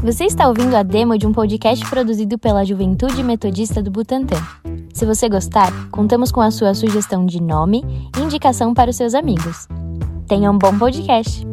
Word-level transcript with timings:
Você 0.00 0.26
está 0.26 0.48
ouvindo 0.48 0.76
a 0.76 0.84
demo 0.84 1.18
de 1.18 1.26
um 1.26 1.32
podcast 1.32 1.84
produzido 1.90 2.38
pela 2.38 2.64
Juventude 2.64 3.20
Metodista 3.24 3.82
do 3.82 3.90
Butantã. 3.90 4.36
Se 4.94 5.04
você 5.04 5.28
gostar, 5.28 5.72
contamos 5.90 6.30
com 6.30 6.40
a 6.40 6.52
sua 6.52 6.72
sugestão 6.72 7.26
de 7.26 7.42
nome 7.42 7.82
e 8.16 8.20
indicação 8.20 8.72
para 8.72 8.90
os 8.90 8.96
seus 8.96 9.12
amigos. 9.12 9.66
Tenha 10.28 10.52
um 10.52 10.56
bom 10.56 10.78
podcast! 10.78 11.44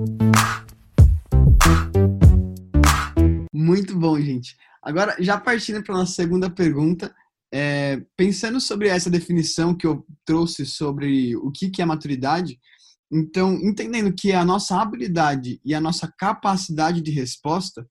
Muito 3.52 3.98
bom, 3.98 4.20
gente. 4.22 4.56
Agora, 4.82 5.16
já 5.20 5.40
partindo 5.40 5.84
para 5.84 5.96
a 5.96 5.98
nossa 6.00 6.14
segunda 6.14 6.48
pergunta, 6.48 7.14
é, 7.52 8.00
pensando 8.16 8.62
sobre 8.62 8.90
essa 8.90 9.10
definição 9.10 9.74
que 9.74 9.88
eu 9.88 10.06
trouxe 10.24 10.68
sobre 10.68 11.36
o 11.38 11.52
que, 11.52 11.72
que 11.72 11.82
é 11.82 11.86
maturidade, 11.86 12.60
então, 13.12 13.54
entendendo 13.56 14.14
que 14.14 14.34
a 14.34 14.46
nossa 14.46 14.80
habilidade 14.80 15.60
e 15.64 15.74
a 15.74 15.82
nossa 15.82 16.12
capacidade 16.18 17.02
de 17.02 17.12
resposta, 17.12 17.88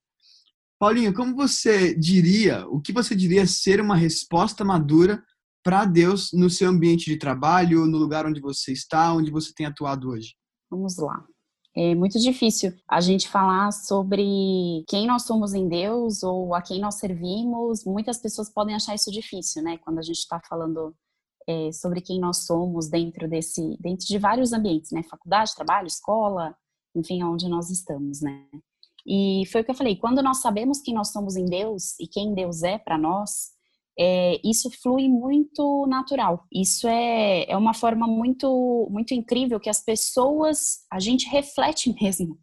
Paulinho, 0.84 1.15
como 1.15 1.34
você 1.34 1.95
diria, 1.95 2.69
o 2.69 2.79
que 2.79 2.92
você 2.92 3.16
diria 3.16 3.47
ser 3.47 3.80
uma 3.80 3.97
resposta 3.97 4.62
madura 4.62 5.25
para 5.62 5.87
Deus 5.87 6.30
no 6.34 6.51
seu 6.51 6.69
ambiente 6.69 7.06
de 7.06 7.16
trabalho, 7.16 7.87
no 7.87 7.97
lugar 7.97 8.27
onde 8.27 8.38
você 8.38 8.70
está, 8.70 9.11
onde 9.15 9.30
você 9.30 9.51
tem 9.56 9.65
atuado 9.65 10.11
hoje? 10.11 10.34
Vamos 10.70 10.98
lá. 10.98 11.25
É 11.75 11.95
muito 11.95 12.19
difícil 12.20 12.75
a 12.87 13.01
gente 13.01 13.30
falar 13.30 13.73
sobre 13.73 14.84
quem 14.87 15.06
nós 15.06 15.23
somos 15.23 15.55
em 15.55 15.66
Deus 15.66 16.23
ou 16.23 16.55
a 16.55 16.61
quem 16.61 16.83
nós 16.83 16.97
servimos. 16.97 17.83
Muitas 17.87 18.19
pessoas 18.19 18.53
podem 18.53 18.77
achar 18.77 18.95
isso 18.95 19.11
difícil, 19.11 19.62
né? 19.62 19.78
Quando 19.78 20.01
a 20.01 20.03
gente 20.03 20.19
está 20.19 20.39
falando 20.47 20.95
é, 21.48 21.73
sobre 21.73 22.03
quem 22.03 22.20
nós 22.20 22.45
somos 22.45 22.91
dentro 22.91 23.27
desse, 23.27 23.78
dentro 23.80 24.06
de 24.06 24.19
vários 24.19 24.53
ambientes, 24.53 24.92
né? 24.92 25.03
Faculdade, 25.03 25.55
trabalho, 25.55 25.87
escola, 25.87 26.55
enfim, 26.95 27.23
onde 27.23 27.48
nós 27.48 27.70
estamos, 27.70 28.20
né? 28.20 28.47
E 29.07 29.45
foi 29.53 29.61
o 29.61 29.65
que 29.65 29.70
eu 29.70 29.75
falei, 29.75 29.97
quando 29.97 30.23
nós 30.23 30.41
sabemos 30.41 30.81
quem 30.81 30.95
nós 30.95 31.12
somos 31.12 31.37
em 31.37 31.45
Deus 31.45 31.98
e 32.01 32.06
quem 32.06 32.34
Deus 32.34 32.62
é 32.62 32.78
para 32.78 32.97
nós, 32.97 33.55
é, 33.98 34.41
isso 34.45 34.70
flui 34.83 35.09
muito 35.09 35.87
natural. 35.87 36.45
Isso 36.53 36.89
é, 36.89 37.45
é 37.48 37.56
uma 37.56 37.75
forma 37.75 38.06
muito, 38.06 38.89
muito 38.91 39.15
incrível 39.15 39.61
que 39.61 39.70
as 39.70 39.84
pessoas, 39.84 40.84
a 40.91 40.98
gente 40.98 41.28
reflete 41.28 41.95
mesmo 42.01 42.39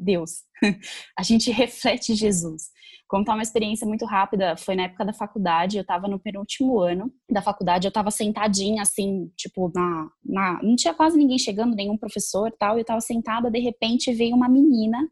Deus, 0.00 0.42
a 1.16 1.22
gente 1.22 1.50
reflete 1.50 2.14
Jesus. 2.14 2.70
Contar 3.06 3.34
uma 3.34 3.42
experiência 3.42 3.86
muito 3.86 4.04
rápida, 4.04 4.56
foi 4.56 4.74
na 4.74 4.84
época 4.84 5.04
da 5.04 5.12
faculdade, 5.12 5.76
eu 5.76 5.82
estava 5.82 6.06
no 6.06 6.18
penúltimo 6.18 6.78
ano 6.80 7.12
da 7.30 7.42
faculdade, 7.42 7.86
eu 7.86 7.90
estava 7.90 8.10
sentadinha 8.10 8.82
assim, 8.82 9.30
tipo, 9.36 9.70
na, 9.74 10.08
na. 10.24 10.62
Não 10.62 10.76
tinha 10.76 10.94
quase 10.94 11.16
ninguém 11.16 11.38
chegando, 11.38 11.74
nenhum 11.74 11.96
professor 11.96 12.52
tal, 12.58 12.76
eu 12.76 12.82
estava 12.82 13.00
sentada, 13.00 13.50
de 13.50 13.58
repente 13.58 14.12
veio 14.12 14.34
uma 14.34 14.48
menina 14.48 15.08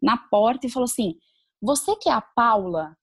na 0.00 0.16
porta 0.16 0.66
e 0.66 0.70
falou 0.70 0.84
assim: 0.84 1.14
Você 1.60 1.96
que 1.96 2.08
é 2.08 2.12
a 2.12 2.20
Paula? 2.20 2.96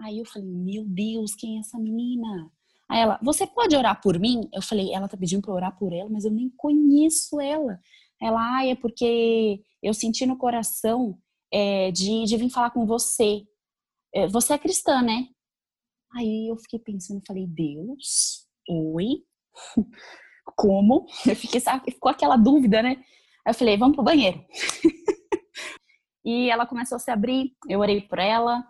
Aí 0.00 0.18
eu 0.18 0.24
falei: 0.24 0.48
Meu 0.48 0.84
Deus, 0.86 1.34
quem 1.34 1.56
é 1.56 1.60
essa 1.60 1.78
menina? 1.78 2.50
Aí 2.88 3.00
ela: 3.00 3.18
Você 3.22 3.46
pode 3.46 3.76
orar 3.76 4.00
por 4.00 4.18
mim? 4.18 4.48
Eu 4.52 4.62
falei: 4.62 4.92
Ela 4.92 5.08
tá 5.08 5.16
pedindo 5.16 5.42
para 5.42 5.54
orar 5.54 5.78
por 5.78 5.92
ela, 5.92 6.10
mas 6.10 6.24
eu 6.24 6.30
nem 6.30 6.50
conheço 6.56 7.40
ela. 7.40 7.78
Ela: 8.20 8.58
Ah, 8.58 8.66
é 8.66 8.74
porque 8.74 9.62
eu 9.82 9.94
senti 9.94 10.26
no 10.26 10.36
coração 10.36 11.18
é, 11.52 11.90
de, 11.90 12.24
de 12.24 12.36
vir 12.36 12.50
falar 12.50 12.70
com 12.70 12.86
você. 12.86 13.42
É, 14.14 14.26
você 14.28 14.54
é 14.54 14.58
cristã, 14.58 15.02
né? 15.02 15.28
Aí 16.16 16.48
eu 16.48 16.56
fiquei 16.56 16.78
pensando, 16.78 17.22
falei, 17.26 17.46
Deus, 17.46 18.46
oi? 18.68 19.24
Como? 20.56 21.06
Eu 21.26 21.34
fiquei, 21.34 21.60
sabe, 21.60 21.90
ficou 21.90 22.10
aquela 22.10 22.36
dúvida, 22.36 22.82
né? 22.82 23.02
Aí 23.44 23.50
eu 23.50 23.54
falei, 23.54 23.76
vamos 23.76 23.96
pro 23.96 24.04
banheiro. 24.04 24.44
e 26.24 26.50
ela 26.50 26.66
começou 26.66 26.96
a 26.96 26.98
se 26.98 27.10
abrir, 27.10 27.52
eu 27.68 27.80
orei 27.80 28.00
por 28.00 28.18
ela, 28.18 28.64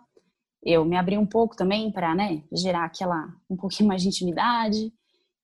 eu 0.63 0.83
me 0.83 0.97
abri 0.97 1.17
um 1.17 1.25
pouco 1.25 1.55
também 1.55 1.91
para, 1.91 2.15
né, 2.15 2.43
gerar 2.51 2.85
aquela 2.85 3.33
um 3.49 3.55
pouquinho 3.55 3.87
mais 3.87 4.01
de 4.01 4.07
intimidade. 4.07 4.91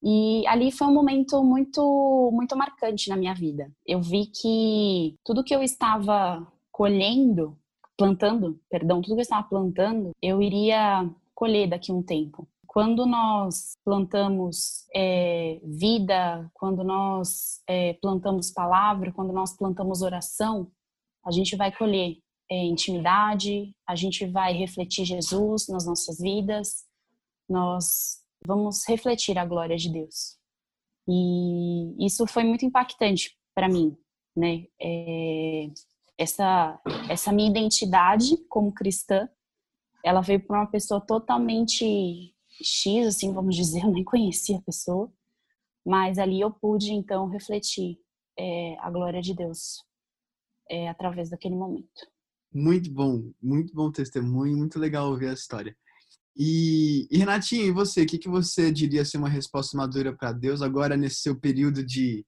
E 0.04 0.46
ali 0.48 0.72
foi 0.72 0.88
um 0.88 0.94
momento 0.94 1.44
muito 1.44 2.32
muito 2.34 2.58
marcante 2.58 3.08
na 3.08 3.16
minha 3.16 3.36
vida. 3.36 3.72
Eu 3.86 4.02
vi 4.02 4.26
que 4.26 5.16
tudo 5.24 5.44
que 5.44 5.54
eu 5.56 5.62
estava 5.62 6.46
colhendo 6.72 7.56
plantando, 7.96 8.60
perdão, 8.68 9.00
tudo 9.00 9.14
que 9.14 9.20
eu 9.20 9.24
estava 9.24 9.48
plantando, 9.48 10.10
eu 10.20 10.42
iria 10.42 11.08
colher 11.36 11.70
daqui 11.70 11.92
a 11.92 11.96
um 11.96 12.02
tempo. 12.02 12.48
Quando 12.66 13.06
nós 13.06 13.78
plantamos 13.84 14.88
é, 14.96 15.62
vida, 15.64 16.50
quando 16.56 16.84
nós 16.84 17.62
é, 17.68 17.94
plantamos 18.02 18.50
palavra, 18.50 19.12
quando 19.12 19.32
nós 19.32 19.56
plantamos 19.56 20.02
oração, 20.02 20.72
a 21.26 21.32
gente 21.32 21.56
vai 21.56 21.76
colher 21.76 22.18
é, 22.50 22.66
intimidade, 22.66 23.74
a 23.88 23.96
gente 23.96 24.26
vai 24.26 24.54
refletir 24.54 25.06
Jesus 25.06 25.68
nas 25.70 25.86
nossas 25.86 26.20
vidas, 26.20 26.86
nós 27.50 28.22
vamos 28.46 28.84
refletir 28.88 29.38
a 29.38 29.46
glória 29.46 29.78
de 29.78 29.92
Deus. 29.92 30.38
E 31.08 32.06
isso 32.06 32.28
foi 32.28 32.44
muito 32.44 32.66
impactante 32.66 33.38
para 33.56 33.70
mim, 33.70 33.96
né? 34.36 34.66
É, 34.82 35.68
essa, 36.18 36.80
essa 37.10 37.32
minha 37.32 37.50
identidade 37.50 38.38
como 38.50 38.74
cristã, 38.74 39.30
ela 40.04 40.22
veio 40.22 40.46
para 40.46 40.60
uma 40.60 40.68
pessoa 40.68 41.00
totalmente 41.00 42.36
X, 42.62 43.08
assim, 43.08 43.34
vamos 43.34 43.56
dizer, 43.56 43.84
eu 43.86 43.92
nem 43.92 44.04
conhecia 44.04 44.58
a 44.58 44.62
pessoa, 44.62 45.12
mas 45.86 46.20
ali 46.20 46.42
eu 46.42 46.52
pude, 46.52 46.94
então, 46.94 47.28
refletir 47.28 47.98
é, 48.38 48.76
a 48.80 48.90
glória 48.92 49.22
de 49.22 49.34
Deus 49.34 49.84
é, 50.72 50.88
através 50.88 51.30
daquele 51.30 51.56
momento. 51.56 52.08
Muito 52.54 52.90
bom, 52.90 53.30
muito 53.42 53.74
bom 53.74 53.92
testemunho, 53.92 54.58
muito 54.58 54.80
legal 54.80 55.10
ouvir 55.10 55.28
a 55.28 55.34
história. 55.34 55.76
E, 56.36 57.08
e 57.12 57.18
Renatinha, 57.18 57.66
e 57.66 57.72
você? 57.72 58.04
O 58.04 58.06
que, 58.06 58.18
que 58.18 58.30
você 58.30 58.72
diria 58.72 59.04
ser 59.04 59.18
uma 59.18 59.28
resposta 59.28 59.76
madura 59.76 60.16
para 60.16 60.32
Deus 60.32 60.62
agora 60.62 60.96
nesse 60.96 61.18
seu 61.18 61.38
período 61.38 61.86
de 61.86 62.26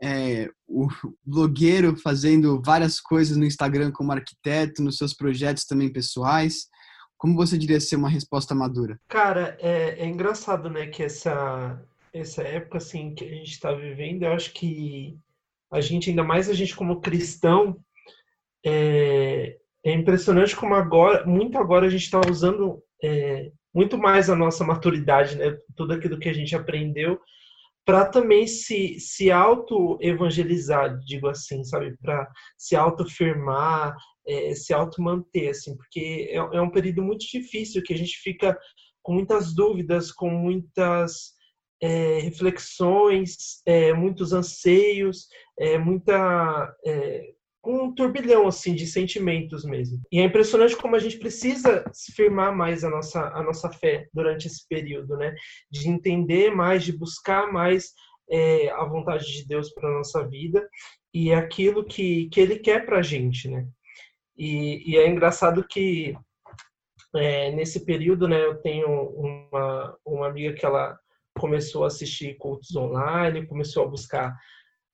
é, 0.00 0.48
o 0.68 0.86
blogueiro 1.24 1.96
fazendo 1.96 2.62
várias 2.64 3.00
coisas 3.00 3.36
no 3.36 3.44
Instagram 3.44 3.90
como 3.90 4.12
arquiteto, 4.12 4.82
nos 4.82 4.96
seus 4.96 5.12
projetos 5.12 5.64
também 5.64 5.92
pessoais. 5.92 6.68
Como 7.18 7.34
você 7.34 7.58
diria 7.58 7.80
ser 7.80 7.96
uma 7.96 8.08
resposta 8.08 8.54
madura? 8.54 9.00
Cara, 9.08 9.56
é, 9.60 10.00
é 10.00 10.06
engraçado, 10.06 10.70
né, 10.70 10.86
que 10.86 11.02
essa, 11.02 11.82
essa 12.12 12.42
época, 12.42 12.78
assim, 12.78 13.14
que 13.14 13.24
a 13.24 13.28
gente 13.28 13.50
está 13.50 13.72
vivendo, 13.72 14.24
eu 14.24 14.32
acho 14.32 14.52
que 14.52 15.18
a 15.74 15.80
gente, 15.80 16.10
ainda 16.10 16.22
mais 16.22 16.48
a 16.48 16.54
gente 16.54 16.74
como 16.74 17.00
cristão, 17.00 17.76
é, 18.64 19.56
é 19.84 19.92
impressionante 19.92 20.54
como 20.54 20.74
agora, 20.74 21.26
muito 21.26 21.58
agora 21.58 21.86
a 21.86 21.90
gente 21.90 22.04
está 22.04 22.20
usando 22.30 22.80
é, 23.02 23.50
muito 23.74 23.98
mais 23.98 24.30
a 24.30 24.36
nossa 24.36 24.64
maturidade, 24.64 25.36
né, 25.36 25.58
tudo 25.76 25.92
aquilo 25.92 26.18
que 26.18 26.28
a 26.28 26.32
gente 26.32 26.54
aprendeu, 26.54 27.20
para 27.84 28.06
também 28.06 28.46
se, 28.46 28.98
se 28.98 29.30
auto-evangelizar, 29.30 30.98
digo 31.00 31.28
assim, 31.28 31.62
sabe? 31.64 31.94
Para 32.00 32.26
se 32.56 32.74
auto-firmar, 32.74 33.94
é, 34.26 34.54
se 34.54 34.72
auto-manter, 34.72 35.50
assim, 35.50 35.76
porque 35.76 36.28
é, 36.30 36.36
é 36.36 36.60
um 36.62 36.70
período 36.70 37.02
muito 37.02 37.26
difícil 37.26 37.82
que 37.82 37.92
a 37.92 37.98
gente 37.98 38.16
fica 38.18 38.58
com 39.02 39.12
muitas 39.12 39.54
dúvidas, 39.54 40.10
com 40.10 40.30
muitas 40.30 41.33
é, 41.84 42.18
reflexões, 42.20 43.60
é, 43.66 43.92
muitos 43.92 44.32
anseios, 44.32 45.28
é, 45.58 45.76
muita 45.76 46.74
é, 46.86 47.34
um 47.62 47.94
turbilhão 47.94 48.46
assim 48.48 48.74
de 48.74 48.86
sentimentos 48.86 49.66
mesmo. 49.66 50.00
E 50.10 50.18
é 50.18 50.24
impressionante 50.24 50.76
como 50.76 50.96
a 50.96 50.98
gente 50.98 51.18
precisa 51.18 51.84
firmar 52.14 52.56
mais 52.56 52.84
a 52.84 52.88
nossa 52.88 53.28
a 53.28 53.42
nossa 53.42 53.70
fé 53.70 54.08
durante 54.14 54.46
esse 54.46 54.66
período, 54.66 55.14
né? 55.18 55.34
De 55.70 55.86
entender 55.90 56.50
mais, 56.50 56.82
de 56.84 56.96
buscar 56.96 57.52
mais 57.52 57.92
é, 58.30 58.70
a 58.70 58.84
vontade 58.84 59.30
de 59.30 59.46
Deus 59.46 59.70
para 59.74 59.92
nossa 59.92 60.26
vida 60.26 60.66
e 61.12 61.34
aquilo 61.34 61.84
que 61.84 62.30
que 62.30 62.40
Ele 62.40 62.58
quer 62.60 62.86
para 62.86 63.00
a 63.00 63.02
gente, 63.02 63.46
né? 63.46 63.66
E, 64.38 64.90
e, 64.90 64.96
é 64.96 65.06
engraçado 65.06 65.66
que 65.68 66.16
é, 67.14 67.52
nesse 67.52 67.84
período, 67.84 68.26
né? 68.26 68.42
Eu 68.42 68.56
tenho 68.62 68.88
uma 68.88 69.98
uma 70.06 70.26
amiga 70.28 70.54
que 70.54 70.64
ela 70.64 70.98
começou 71.38 71.84
a 71.84 71.88
assistir 71.88 72.36
cultos 72.36 72.74
online, 72.74 73.46
começou 73.46 73.84
a 73.84 73.88
buscar 73.88 74.36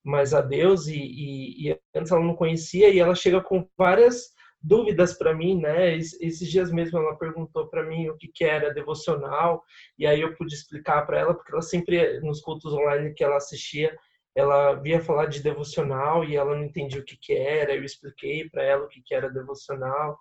mais 0.02 0.32
a 0.32 0.40
Deus 0.40 0.87
e, 0.87 0.96
e, 0.96 1.70
e, 1.70 1.81
antes 1.94 2.10
ela 2.10 2.25
não 2.25 2.34
conhecia 2.34 2.88
e 2.88 2.98
ela 2.98 3.14
chega 3.14 3.40
com 3.40 3.69
várias 3.76 4.31
dúvidas 4.62 5.14
para 5.14 5.34
mim, 5.34 5.60
né? 5.60 5.96
Esses 5.96 6.48
dias 6.48 6.70
mesmo 6.72 6.98
ela 6.98 7.16
perguntou 7.16 7.69
para 7.69 7.84
mim 7.84 8.08
o 8.08 8.16
que, 8.16 8.28
que 8.28 8.44
era 8.44 8.72
devocional 8.72 9.62
e 9.98 10.06
aí 10.06 10.20
eu 10.20 10.34
pude 10.37 10.54
explicar 10.54 11.06
para 11.06 11.19
ela 11.19 11.34
porque 11.34 11.52
ela 11.52 11.62
sempre 11.62 12.20
nos 12.20 12.40
cultos 12.40 12.72
online 12.72 13.14
que 13.14 13.25
ela 13.25 13.36
assistia 13.36 13.96
ela 14.34 14.75
via 14.75 15.00
falar 15.00 15.26
de 15.26 15.43
devocional 15.43 16.25
e 16.25 16.36
ela 16.36 16.54
não 16.54 16.64
entendia 16.64 17.00
o 17.00 17.04
que, 17.04 17.16
que 17.16 17.32
era. 17.32 17.75
Eu 17.75 17.84
expliquei 17.84 18.48
para 18.48 18.62
ela 18.62 18.84
o 18.84 18.88
que, 18.88 19.02
que 19.02 19.14
era 19.14 19.28
devocional 19.28 20.19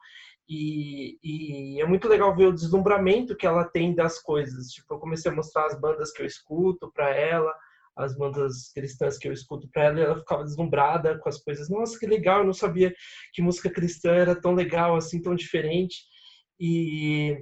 e, 0.50 1.20
e, 1.24 1.80
é 1.80 1.86
muito 1.86 2.08
legal 2.08 2.36
ver 2.36 2.48
o 2.48 2.54
deslumbramento 2.54 3.36
que 3.36 3.46
ela 3.46 3.64
tem 3.64 3.94
das 3.94 4.20
coisas. 4.20 4.72
Tipo, 4.72 4.96
eu 4.96 5.00
comecei 5.00 5.32
a 5.32 5.36
mostrar 5.36 5.68
as 5.68 5.80
bandas 5.80 6.12
que 6.12 6.24
eu 6.24 6.26
escuto 6.26 6.92
para 6.92 7.12
ela, 7.16 7.54
as 7.96 8.18
bandas 8.18 8.72
cristãs 8.74 9.20
que 9.20 9.28
eu 9.28 9.34
escuto 9.34 9.70
para 9.70 9.84
ela, 9.84 10.00
e 10.00 10.04
ela 10.04 10.18
ficava 10.18 10.44
deslumbrada 10.44 11.20
com 11.20 11.30
as 11.30 11.38
coisas. 11.38 11.70
Nossa, 11.70 12.00
que 12.00 12.08
legal! 12.08 12.40
Eu 12.40 12.46
não 12.46 12.54
sabia 12.54 12.92
que 13.32 13.44
música 13.44 13.70
cristã 13.70 14.12
era 14.12 14.36
tão 14.36 14.56
legal, 14.56 14.96
assim, 14.96 15.22
tão 15.22 15.36
diferente. 15.36 15.98
E, 16.60 17.38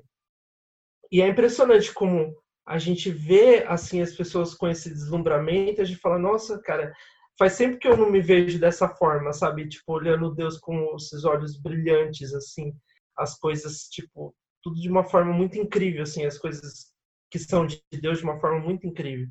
e 1.10 1.22
é 1.22 1.30
impressionante 1.30 1.94
como 1.94 2.36
a 2.68 2.78
gente 2.78 3.10
vê 3.10 3.64
assim 3.70 4.02
as 4.02 4.14
pessoas 4.14 4.54
com 4.54 4.68
esse 4.68 4.90
deslumbramento, 4.90 5.82
a 5.82 5.86
gente 5.86 6.02
fala, 6.02 6.20
nossa, 6.20 6.60
cara, 6.60 6.94
faz 7.40 7.54
sempre 7.54 7.78
que 7.78 7.88
eu 7.88 7.96
não 7.96 8.12
me 8.12 8.20
vejo 8.20 8.60
dessa 8.60 8.90
forma, 8.90 9.32
sabe? 9.32 9.70
Tipo, 9.70 9.94
olhando 9.94 10.36
Deus 10.36 10.58
com 10.58 10.94
esses 10.98 11.24
olhos 11.24 11.58
brilhantes, 11.58 12.34
assim, 12.34 12.74
as 13.18 13.38
coisas, 13.38 13.84
tipo, 13.90 14.36
tudo 14.62 14.80
de 14.80 14.90
uma 14.90 15.04
forma 15.04 15.34
muito 15.34 15.58
incrível, 15.58 16.04
assim, 16.04 16.26
as 16.26 16.38
coisas 16.38 16.92
que 17.32 17.40
são 17.40 17.66
de 17.66 17.82
Deus 18.02 18.20
de 18.20 18.24
uma 18.24 18.40
forma 18.40 18.60
muito 18.60 18.86
incrível. 18.88 19.28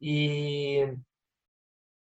E, 0.00 0.94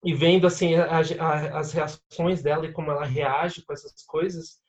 e 0.04 0.14
vendo, 0.14 0.46
assim, 0.46 0.74
a, 0.74 0.98
a, 0.98 1.58
as 1.58 1.72
reações 1.72 2.42
dela 2.42 2.66
e 2.66 2.72
como 2.72 2.90
ela 2.90 3.04
reage 3.04 3.64
com 3.64 3.72
essas 3.72 4.02
coisas, 4.04 4.60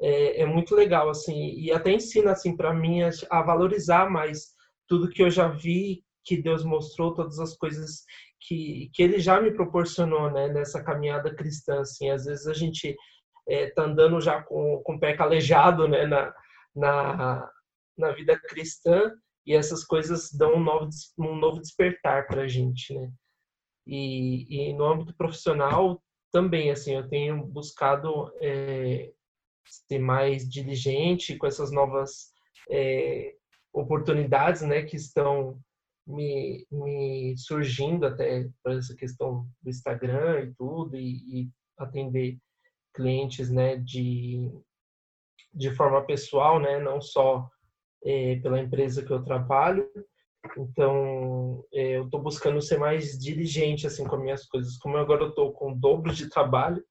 é, 0.00 0.42
é 0.42 0.46
muito 0.46 0.74
legal, 0.74 1.10
assim, 1.10 1.54
e 1.58 1.70
até 1.70 1.92
ensina, 1.92 2.32
assim, 2.32 2.56
para 2.56 2.72
mim 2.72 3.02
a, 3.02 3.10
a 3.30 3.42
valorizar 3.42 4.10
mais 4.10 4.54
tudo 4.88 5.10
que 5.10 5.22
eu 5.22 5.30
já 5.30 5.48
vi 5.48 6.02
que 6.24 6.40
Deus 6.40 6.64
mostrou, 6.64 7.14
todas 7.14 7.38
as 7.38 7.56
coisas 7.56 8.04
que, 8.40 8.90
que 8.94 9.02
Ele 9.02 9.18
já 9.18 9.40
me 9.40 9.52
proporcionou, 9.52 10.30
né, 10.30 10.48
nessa 10.48 10.82
caminhada 10.82 11.34
cristã, 11.34 11.80
assim, 11.80 12.10
às 12.10 12.24
vezes 12.24 12.46
a 12.46 12.54
gente 12.54 12.96
é, 13.50 13.70
tá 13.70 13.82
andando 13.82 14.20
já 14.20 14.42
com, 14.42 14.80
com 14.84 14.94
o 14.94 15.00
pé 15.00 15.14
calejado, 15.14 15.88
né, 15.88 16.06
na, 16.06 16.34
na, 16.74 17.50
na 17.98 18.12
vida 18.12 18.38
cristã, 18.38 19.12
e 19.44 19.54
essas 19.54 19.84
coisas 19.84 20.30
dão 20.32 20.54
um 20.54 20.62
novo, 20.62 20.88
um 21.18 21.34
novo 21.34 21.60
despertar 21.60 22.26
para 22.26 22.42
a 22.42 22.48
gente, 22.48 22.94
né. 22.94 23.10
E, 23.86 24.68
e 24.68 24.72
no 24.72 24.84
âmbito 24.84 25.14
profissional 25.16 26.00
também, 26.30 26.70
assim, 26.70 26.94
eu 26.94 27.08
tenho 27.08 27.44
buscado 27.44 28.32
é, 28.40 29.10
ser 29.66 29.98
mais 29.98 30.48
diligente 30.48 31.36
com 31.36 31.46
essas 31.46 31.72
novas 31.72 32.32
é, 32.70 33.34
oportunidades 33.72 34.62
né, 34.62 34.82
que 34.82 34.94
estão 34.94 35.58
me, 36.06 36.66
me 36.70 37.34
surgindo 37.36 38.06
até 38.06 38.48
para 38.62 38.74
essa 38.74 38.94
questão 38.94 39.46
do 39.60 39.70
Instagram 39.70 40.44
e 40.44 40.54
tudo, 40.54 40.96
e, 40.96 41.40
e, 41.40 41.50
atender 41.78 42.38
clientes 42.94 43.50
né, 43.50 43.76
de, 43.76 44.50
de 45.52 45.74
forma 45.74 46.04
pessoal, 46.04 46.60
né, 46.60 46.78
não 46.78 47.00
só 47.00 47.48
é, 48.04 48.36
pela 48.36 48.60
empresa 48.60 49.04
que 49.04 49.12
eu 49.12 49.22
trabalho. 49.22 49.88
Então, 50.56 51.64
é, 51.72 51.98
eu 51.98 52.04
estou 52.04 52.22
buscando 52.22 52.60
ser 52.62 52.78
mais 52.78 53.18
diligente 53.18 53.86
assim 53.86 54.04
com 54.04 54.16
as 54.16 54.22
minhas 54.22 54.46
coisas. 54.46 54.78
Como 54.78 54.96
agora 54.96 55.22
eu 55.22 55.28
estou 55.30 55.52
com 55.52 55.72
o 55.72 55.76
dobro 55.76 56.12
de 56.12 56.28
trabalho, 56.28 56.82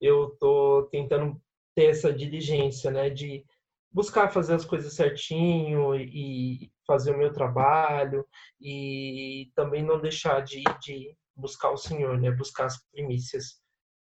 eu 0.00 0.28
estou 0.28 0.84
tentando 0.86 1.40
ter 1.74 1.86
essa 1.86 2.12
diligência, 2.12 2.90
né, 2.90 3.10
de 3.10 3.44
buscar 3.92 4.30
fazer 4.30 4.54
as 4.54 4.64
coisas 4.64 4.94
certinho 4.94 5.94
e 5.94 6.70
fazer 6.86 7.12
o 7.12 7.18
meu 7.18 7.32
trabalho 7.32 8.24
e 8.60 9.50
também 9.54 9.82
não 9.82 10.00
deixar 10.00 10.40
de, 10.40 10.62
de 10.80 11.16
buscar 11.34 11.70
o 11.70 11.76
Senhor, 11.76 12.18
né? 12.20 12.30
Buscar 12.30 12.66
as 12.66 12.84
primícias 12.90 13.60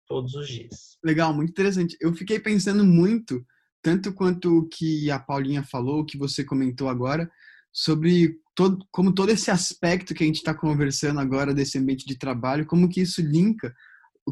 todos 0.08 0.34
os 0.34 0.48
dias. 0.48 0.96
Legal, 1.04 1.34
muito 1.34 1.50
interessante. 1.50 1.96
Eu 2.00 2.14
fiquei 2.14 2.40
pensando 2.40 2.84
muito, 2.84 3.44
tanto 3.82 4.12
quanto 4.12 4.58
o 4.58 4.68
que 4.68 5.10
a 5.10 5.18
Paulinha 5.18 5.62
falou, 5.62 6.00
o 6.00 6.06
que 6.06 6.18
você 6.18 6.42
comentou 6.42 6.88
agora, 6.88 7.30
sobre 7.72 8.40
todo, 8.54 8.84
como 8.90 9.14
todo 9.14 9.30
esse 9.30 9.50
aspecto 9.50 10.14
que 10.14 10.24
a 10.24 10.26
gente 10.26 10.36
está 10.36 10.54
conversando 10.54 11.20
agora 11.20 11.54
desse 11.54 11.78
ambiente 11.78 12.06
de 12.06 12.18
trabalho, 12.18 12.66
como 12.66 12.88
que 12.88 13.02
isso 13.02 13.20
linka 13.20 13.72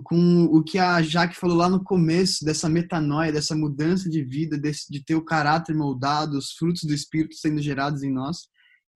com 0.02 0.44
o 0.44 0.62
que 0.62 0.78
a 0.78 1.00
Jaque 1.00 1.36
falou 1.36 1.56
lá 1.56 1.68
no 1.68 1.82
começo, 1.82 2.44
dessa 2.44 2.68
metanoia, 2.68 3.32
dessa 3.32 3.54
mudança 3.54 4.10
de 4.10 4.22
vida, 4.22 4.58
desse, 4.58 4.90
de 4.90 5.02
ter 5.02 5.14
o 5.14 5.24
caráter 5.24 5.74
moldado, 5.74 6.36
os 6.36 6.52
frutos 6.52 6.82
do 6.84 6.92
Espírito 6.92 7.34
sendo 7.36 7.62
gerados 7.62 8.02
em 8.02 8.12
nós, 8.12 8.48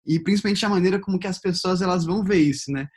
e 0.06 0.19
principalmente 0.19 0.65
a 0.65 0.69
maneira 0.69 1.00
como 1.00 1.19
que 1.19 1.26
as 1.26 1.38
pessoas 1.38 1.81
elas 1.81 2.05
vão 2.05 2.25
ver 2.25 2.38
isso, 2.38 2.71
né? 2.71 2.88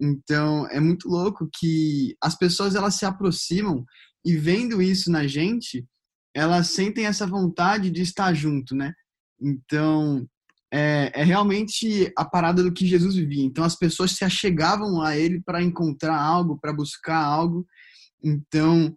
Então, 0.00 0.68
é 0.68 0.78
muito 0.80 1.08
louco 1.08 1.48
que 1.58 2.16
as 2.22 2.36
pessoas 2.36 2.74
elas 2.74 2.94
se 2.94 3.04
aproximam 3.04 3.84
e 4.24 4.36
vendo 4.36 4.82
isso 4.82 5.10
na 5.10 5.26
gente, 5.26 5.86
elas 6.34 6.68
sentem 6.68 7.06
essa 7.06 7.26
vontade 7.26 7.90
de 7.90 8.02
estar 8.02 8.34
junto, 8.34 8.74
né? 8.74 8.92
Então, 9.40 10.26
é, 10.72 11.10
é, 11.14 11.24
realmente 11.24 12.12
a 12.16 12.24
parada 12.24 12.62
do 12.62 12.72
que 12.72 12.86
Jesus 12.86 13.14
vivia. 13.14 13.44
Então 13.44 13.64
as 13.64 13.76
pessoas 13.76 14.12
se 14.12 14.24
achegavam 14.24 15.00
a 15.00 15.16
ele 15.16 15.40
para 15.40 15.62
encontrar 15.62 16.20
algo, 16.20 16.58
para 16.60 16.72
buscar 16.72 17.16
algo. 17.16 17.66
Então, 18.22 18.94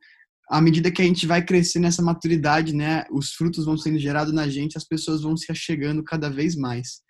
à 0.49 0.59
medida 0.59 0.91
que 0.91 1.01
a 1.01 1.05
gente 1.05 1.27
vai 1.27 1.45
crescer 1.45 1.79
nessa 1.79 2.01
maturidade, 2.01 2.73
né, 2.73 3.05
os 3.11 3.33
frutos 3.33 3.65
vão 3.65 3.77
sendo 3.77 3.99
gerados 3.99 4.33
na 4.33 4.49
gente, 4.49 4.77
as 4.77 4.83
pessoas 4.83 5.21
vão 5.21 5.37
se 5.37 5.51
achegando 5.51 6.03
cada 6.03 6.29
vez 6.29 6.55
mais. 6.55 7.01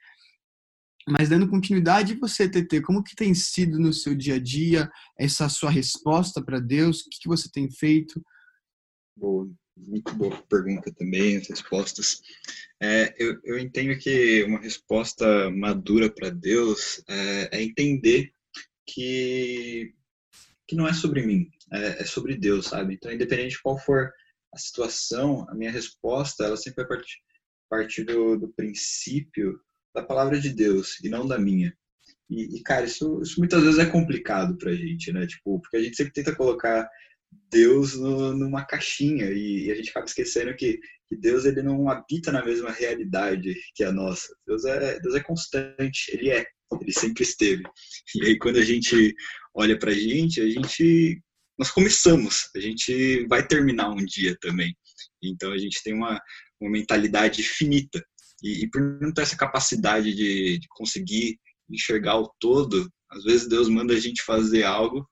Mas 1.07 1.29
dando 1.29 1.49
continuidade, 1.49 2.15
você, 2.15 2.47
TT, 2.47 2.81
como 2.81 3.03
que 3.03 3.15
tem 3.15 3.33
sido 3.33 3.79
no 3.79 3.91
seu 3.91 4.13
dia 4.13 4.35
a 4.35 4.39
dia 4.39 4.91
essa 5.17 5.49
sua 5.49 5.69
resposta 5.69 6.43
para 6.43 6.59
Deus? 6.59 7.01
O 7.01 7.09
que, 7.09 7.19
que 7.21 7.27
você 7.27 7.49
tem 7.49 7.69
feito? 7.71 8.21
Boa 9.17 9.49
muito 9.87 10.13
boa 10.15 10.35
pergunta 10.43 10.91
também, 10.93 11.37
as 11.37 11.47
respostas. 11.47 12.21
É, 12.81 13.13
eu, 13.17 13.39
eu 13.43 13.59
entendo 13.59 13.97
que 13.97 14.43
uma 14.43 14.59
resposta 14.59 15.49
madura 15.51 16.09
para 16.09 16.29
Deus 16.29 17.01
é, 17.07 17.57
é, 17.57 17.63
entender 17.63 18.31
que, 18.85 19.93
que 20.67 20.75
não 20.75 20.87
é 20.87 20.93
sobre 20.93 21.25
mim, 21.25 21.49
é, 21.71 22.01
é, 22.01 22.05
sobre 22.05 22.35
Deus, 22.35 22.67
sabe? 22.67 22.95
Então, 22.95 23.11
independente 23.11 23.55
de 23.55 23.61
qual 23.61 23.77
for 23.77 24.11
a 24.53 24.57
situação, 24.57 25.45
a 25.49 25.55
minha 25.55 25.71
resposta, 25.71 26.43
ela 26.43 26.57
sempre 26.57 26.83
vai 26.83 26.97
partir, 26.97 27.19
partir 27.69 28.03
do, 28.03 28.37
do 28.37 28.49
princípio 28.49 29.59
da 29.93 30.03
palavra 30.03 30.39
de 30.39 30.49
Deus 30.49 30.99
e 31.03 31.09
não 31.09 31.27
da 31.27 31.37
minha. 31.37 31.73
E, 32.29 32.57
e, 32.57 32.63
cara, 32.63 32.85
isso, 32.85 33.21
isso 33.21 33.39
muitas 33.39 33.63
vezes 33.63 33.79
é 33.79 33.85
complicado 33.85 34.55
pra 34.57 34.73
gente, 34.73 35.11
né? 35.11 35.25
Tipo, 35.25 35.59
porque 35.59 35.77
a 35.77 35.81
gente 35.81 35.95
sempre 35.95 36.13
tenta 36.13 36.35
colocar 36.35 36.87
Deus 37.51 37.95
no, 37.95 38.33
numa 38.33 38.63
caixinha 38.65 39.31
e, 39.31 39.65
e, 39.65 39.71
a 39.71 39.75
gente 39.75 39.89
acaba 39.89 40.05
esquecendo 40.05 40.55
que, 40.55 40.79
que, 41.07 41.15
Deus 41.17 41.45
ele 41.45 41.63
não 41.63 41.89
habita 41.89 42.31
na 42.31 42.45
mesma 42.45 42.71
realidade 42.71 43.55
que 43.75 43.83
a 43.83 43.91
nossa. 43.91 44.27
Deus 44.45 44.65
é, 44.65 44.99
Deus 44.99 45.15
é 45.15 45.19
constante, 45.21 46.11
ele 46.13 46.29
é, 46.29 46.45
ele 46.79 46.91
sempre 46.91 47.23
esteve. 47.23 47.63
E 48.15 48.27
aí 48.27 48.37
quando 48.37 48.57
a 48.57 48.65
gente 48.65 49.15
olha 49.55 49.77
para 49.77 49.91
a 49.91 49.95
gente, 49.95 50.39
a 50.39 50.47
gente 50.47 51.19
nós 51.57 51.71
começamos, 51.71 52.49
a 52.55 52.59
gente 52.59 53.25
vai 53.27 53.45
terminar 53.45 53.89
um 53.89 54.05
dia 54.05 54.37
também. 54.39 54.75
Então 55.21 55.51
a 55.51 55.57
gente 55.57 55.83
tem 55.83 55.93
uma, 55.93 56.21
uma 56.61 56.71
mentalidade 56.71 57.43
finita 57.43 58.03
e, 58.43 58.63
e 58.63 58.69
por 58.69 58.81
não 59.01 59.13
ter 59.13 59.21
essa 59.21 59.37
capacidade 59.37 60.13
de, 60.13 60.59
de 60.59 60.67
conseguir 60.69 61.39
enxergar 61.69 62.19
o 62.19 62.31
todo, 62.39 62.89
às 63.11 63.23
vezes 63.23 63.47
Deus 63.47 63.69
manda 63.69 63.93
a 63.93 63.99
gente 63.99 64.23
fazer 64.23 64.63
algo 64.63 65.07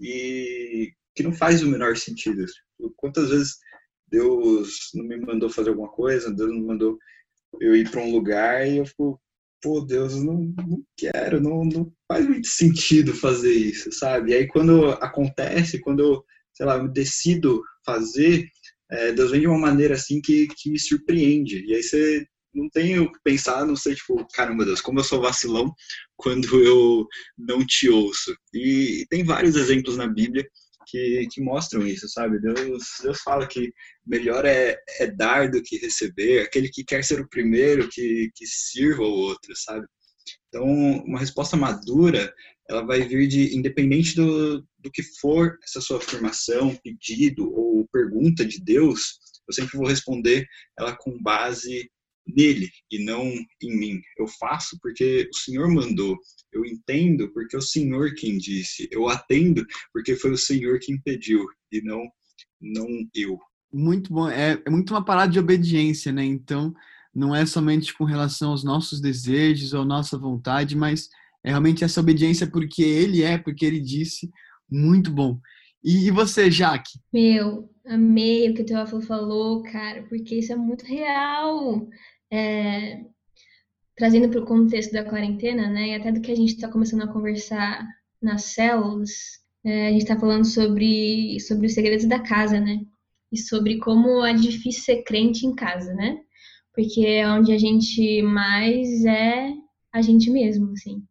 e 0.00 0.92
que 1.14 1.22
não 1.22 1.32
faz 1.32 1.62
o 1.62 1.68
menor 1.68 1.96
sentido. 1.96 2.44
Quantas 2.96 3.30
vezes 3.30 3.56
Deus 4.08 4.90
não 4.94 5.04
me 5.04 5.18
mandou 5.18 5.50
fazer 5.50 5.70
alguma 5.70 5.90
coisa, 5.90 6.32
Deus 6.32 6.50
não 6.50 6.66
mandou 6.66 6.98
eu 7.60 7.74
ir 7.74 7.90
para 7.90 8.00
um 8.00 8.12
lugar 8.12 8.66
e 8.66 8.78
eu 8.78 8.86
fico, 8.86 9.20
pô, 9.62 9.80
Deus, 9.80 10.14
não, 10.14 10.54
não 10.56 10.84
quero, 10.96 11.40
não, 11.40 11.64
não 11.64 11.92
faz 12.06 12.26
muito 12.26 12.46
sentido 12.46 13.14
fazer 13.14 13.52
isso, 13.52 13.90
sabe? 13.92 14.32
E 14.32 14.34
aí 14.34 14.46
quando 14.46 14.90
acontece, 14.92 15.80
quando 15.80 16.00
eu, 16.00 16.24
sei 16.54 16.66
lá, 16.66 16.76
eu 16.76 16.88
decido 16.88 17.62
fazer, 17.84 18.48
é, 18.90 19.12
Deus 19.12 19.30
vem 19.30 19.40
de 19.40 19.46
uma 19.46 19.58
maneira 19.58 19.94
assim 19.94 20.20
que, 20.20 20.46
que 20.56 20.70
me 20.70 20.78
surpreende. 20.78 21.64
E 21.66 21.74
aí 21.74 21.82
você 21.82 22.26
não 22.54 22.68
tem 22.70 22.98
o 22.98 23.10
que 23.12 23.18
pensar, 23.22 23.66
não 23.66 23.76
sei, 23.76 23.94
tipo, 23.94 24.26
caramba, 24.32 24.64
Deus, 24.64 24.80
como 24.80 25.00
eu 25.00 25.04
sou 25.04 25.20
vacilão 25.20 25.72
quando 26.16 26.62
eu 26.62 27.06
não 27.36 27.64
te 27.64 27.88
ouço. 27.88 28.34
E 28.52 29.06
tem 29.08 29.24
vários 29.24 29.56
exemplos 29.56 29.96
na 29.96 30.06
Bíblia 30.06 30.46
que, 30.86 31.26
que 31.30 31.40
mostram 31.40 31.86
isso, 31.86 32.08
sabe? 32.08 32.40
Deus, 32.40 32.84
Deus 33.02 33.20
fala 33.20 33.46
que 33.46 33.72
melhor 34.06 34.44
é, 34.44 34.76
é 34.98 35.06
dar 35.06 35.50
do 35.50 35.62
que 35.62 35.76
receber, 35.78 36.40
aquele 36.40 36.68
que 36.68 36.84
quer 36.84 37.04
ser 37.04 37.20
o 37.20 37.28
primeiro 37.28 37.88
que, 37.88 38.30
que 38.34 38.46
sirva 38.46 39.02
o 39.02 39.12
outro, 39.12 39.54
sabe? 39.54 39.86
Então, 40.48 40.64
uma 41.04 41.18
resposta 41.18 41.56
madura, 41.56 42.32
ela 42.68 42.84
vai 42.84 43.02
vir 43.02 43.28
de, 43.28 43.54
independente 43.56 44.14
do, 44.14 44.60
do 44.78 44.90
que 44.90 45.02
for 45.20 45.58
essa 45.62 45.80
sua 45.80 45.98
afirmação, 45.98 46.74
pedido 46.82 47.50
ou 47.52 47.86
pergunta 47.92 48.44
de 48.44 48.60
Deus, 48.62 49.18
eu 49.48 49.54
sempre 49.54 49.78
vou 49.78 49.86
responder 49.86 50.46
ela 50.78 50.94
com 50.96 51.20
base 51.22 51.90
nele 52.36 52.68
e 52.90 53.04
não 53.04 53.24
em 53.62 53.78
mim. 53.78 54.00
Eu 54.18 54.26
faço 54.38 54.78
porque 54.80 55.28
o 55.32 55.36
Senhor 55.36 55.68
mandou. 55.68 56.16
Eu 56.52 56.64
entendo 56.64 57.32
porque 57.32 57.56
é 57.56 57.58
o 57.58 57.62
Senhor 57.62 58.14
quem 58.14 58.38
disse. 58.38 58.88
Eu 58.90 59.08
atendo 59.08 59.64
porque 59.92 60.14
foi 60.16 60.32
o 60.32 60.38
Senhor 60.38 60.78
quem 60.80 61.00
pediu 61.00 61.46
e 61.72 61.80
não 61.82 62.02
não 62.60 62.86
eu. 63.14 63.38
Muito 63.72 64.12
bom. 64.12 64.28
É, 64.28 64.60
é 64.64 64.70
muito 64.70 64.92
uma 64.92 65.04
parada 65.04 65.30
de 65.32 65.38
obediência, 65.38 66.10
né? 66.12 66.24
Então, 66.24 66.74
não 67.14 67.34
é 67.34 67.44
somente 67.46 67.96
com 67.96 68.04
relação 68.04 68.50
aos 68.50 68.64
nossos 68.64 69.00
desejos 69.00 69.72
ou 69.74 69.84
nossa 69.84 70.18
vontade, 70.18 70.76
mas 70.76 71.08
É 71.44 71.50
realmente 71.50 71.84
essa 71.84 72.00
obediência 72.00 72.50
porque 72.50 72.82
ele 72.82 73.22
é, 73.22 73.38
porque 73.38 73.64
ele 73.64 73.80
disse. 73.80 74.30
Muito 74.70 75.10
bom. 75.10 75.40
E, 75.82 76.08
e 76.08 76.10
você, 76.10 76.50
Jaque? 76.50 76.98
Meu, 77.12 77.70
amei 77.86 78.50
o 78.50 78.54
que 78.54 78.62
o 78.62 78.66
Teófilo 78.66 79.00
falou, 79.00 79.62
cara, 79.62 80.02
porque 80.08 80.36
isso 80.36 80.52
é 80.52 80.56
muito 80.56 80.84
real. 80.84 81.88
É, 82.30 83.04
trazendo 83.96 84.28
para 84.28 84.40
o 84.40 84.46
contexto 84.46 84.92
da 84.92 85.04
quarentena, 85.04 85.68
né, 85.68 85.88
e 85.88 85.94
até 85.94 86.12
do 86.12 86.20
que 86.20 86.30
a 86.30 86.36
gente 86.36 86.54
está 86.54 86.68
começando 86.68 87.02
a 87.02 87.12
conversar 87.12 87.86
nas 88.22 88.44
células, 88.44 89.10
é, 89.64 89.88
a 89.88 89.90
gente 89.90 90.02
está 90.02 90.18
falando 90.18 90.44
sobre, 90.44 91.38
sobre 91.40 91.66
os 91.66 91.74
segredos 91.74 92.06
da 92.06 92.20
casa, 92.20 92.60
né, 92.60 92.80
e 93.32 93.38
sobre 93.38 93.78
como 93.78 94.24
é 94.24 94.32
difícil 94.34 94.82
ser 94.84 95.02
crente 95.02 95.46
em 95.46 95.54
casa, 95.54 95.92
né, 95.94 96.18
porque 96.74 97.04
é 97.04 97.28
onde 97.28 97.52
a 97.52 97.58
gente 97.58 98.22
mais 98.22 99.04
é 99.04 99.52
a 99.92 100.00
gente 100.02 100.30
mesmo, 100.30 100.72
assim. 100.72 101.02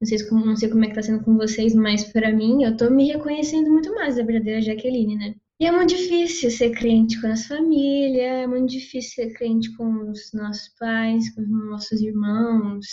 Não 0.00 0.06
sei, 0.06 0.28
como, 0.28 0.44
não 0.44 0.56
sei 0.56 0.68
como 0.68 0.84
é 0.84 0.88
que 0.88 0.94
tá 0.94 1.02
sendo 1.02 1.24
com 1.24 1.36
vocês, 1.36 1.74
mas 1.74 2.04
para 2.04 2.32
mim, 2.32 2.62
eu 2.62 2.76
tô 2.76 2.90
me 2.90 3.08
reconhecendo 3.08 3.70
muito 3.70 3.94
mais 3.94 4.16
da 4.16 4.24
verdadeira 4.24 4.60
Jaqueline, 4.60 5.16
né? 5.16 5.34
E 5.58 5.64
é 5.64 5.72
muito 5.72 5.94
difícil 5.96 6.50
ser 6.50 6.70
crente 6.72 7.18
com 7.18 7.26
a 7.26 7.30
nossa 7.30 7.48
família, 7.56 8.22
é 8.42 8.46
muito 8.46 8.70
difícil 8.70 9.24
ser 9.24 9.32
crente 9.32 9.74
com 9.74 10.10
os 10.10 10.32
nossos 10.34 10.68
pais, 10.78 11.34
com 11.34 11.40
os 11.40 11.48
nossos 11.48 12.00
irmãos. 12.02 12.86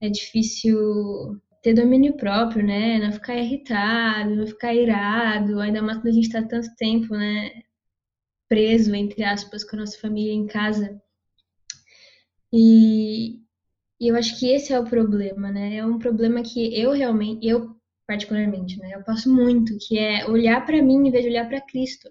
É 0.00 0.10
difícil 0.10 1.40
ter 1.62 1.74
domínio 1.74 2.14
próprio, 2.16 2.64
né? 2.64 2.98
Não 2.98 3.12
ficar 3.12 3.36
irritado, 3.36 4.36
não 4.36 4.46
ficar 4.46 4.74
irado, 4.74 5.60
ainda 5.60 5.80
mais 5.82 5.98
quando 5.98 6.08
a 6.08 6.12
gente 6.12 6.30
tá 6.30 6.42
tanto 6.42 6.68
tempo, 6.76 7.14
né? 7.14 7.62
Preso, 8.48 8.94
entre 8.94 9.24
aspas, 9.24 9.64
com 9.64 9.76
a 9.76 9.80
nossa 9.80 9.98
família 9.98 10.32
em 10.32 10.46
casa. 10.46 11.00
E, 12.52 13.40
e 14.00 14.08
eu 14.08 14.16
acho 14.16 14.38
que 14.38 14.50
esse 14.50 14.72
é 14.74 14.80
o 14.80 14.84
problema, 14.84 15.50
né? 15.50 15.76
É 15.76 15.86
um 15.86 15.98
problema 15.98 16.42
que 16.42 16.78
eu 16.78 16.92
realmente, 16.92 17.46
eu 17.46 17.77
particularmente, 18.08 18.78
né? 18.78 18.92
Eu 18.94 19.04
passo 19.04 19.32
muito, 19.32 19.76
que 19.78 19.98
é 19.98 20.26
olhar 20.26 20.64
para 20.64 20.82
mim 20.82 21.06
em 21.06 21.10
vez 21.10 21.24
de 21.24 21.30
olhar 21.30 21.46
para 21.46 21.60
Cristo. 21.60 22.08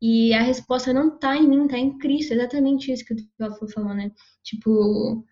E 0.00 0.32
a 0.32 0.42
resposta 0.42 0.92
não 0.92 1.18
tá 1.18 1.36
em 1.36 1.48
mim, 1.48 1.66
tá 1.66 1.76
em 1.76 1.98
Cristo. 1.98 2.32
exatamente 2.32 2.92
isso 2.92 3.04
que 3.04 3.14
o 3.14 3.16
Teófilo 3.36 3.68
falou, 3.68 3.94
né? 3.94 4.12
Tipo, 4.44 5.24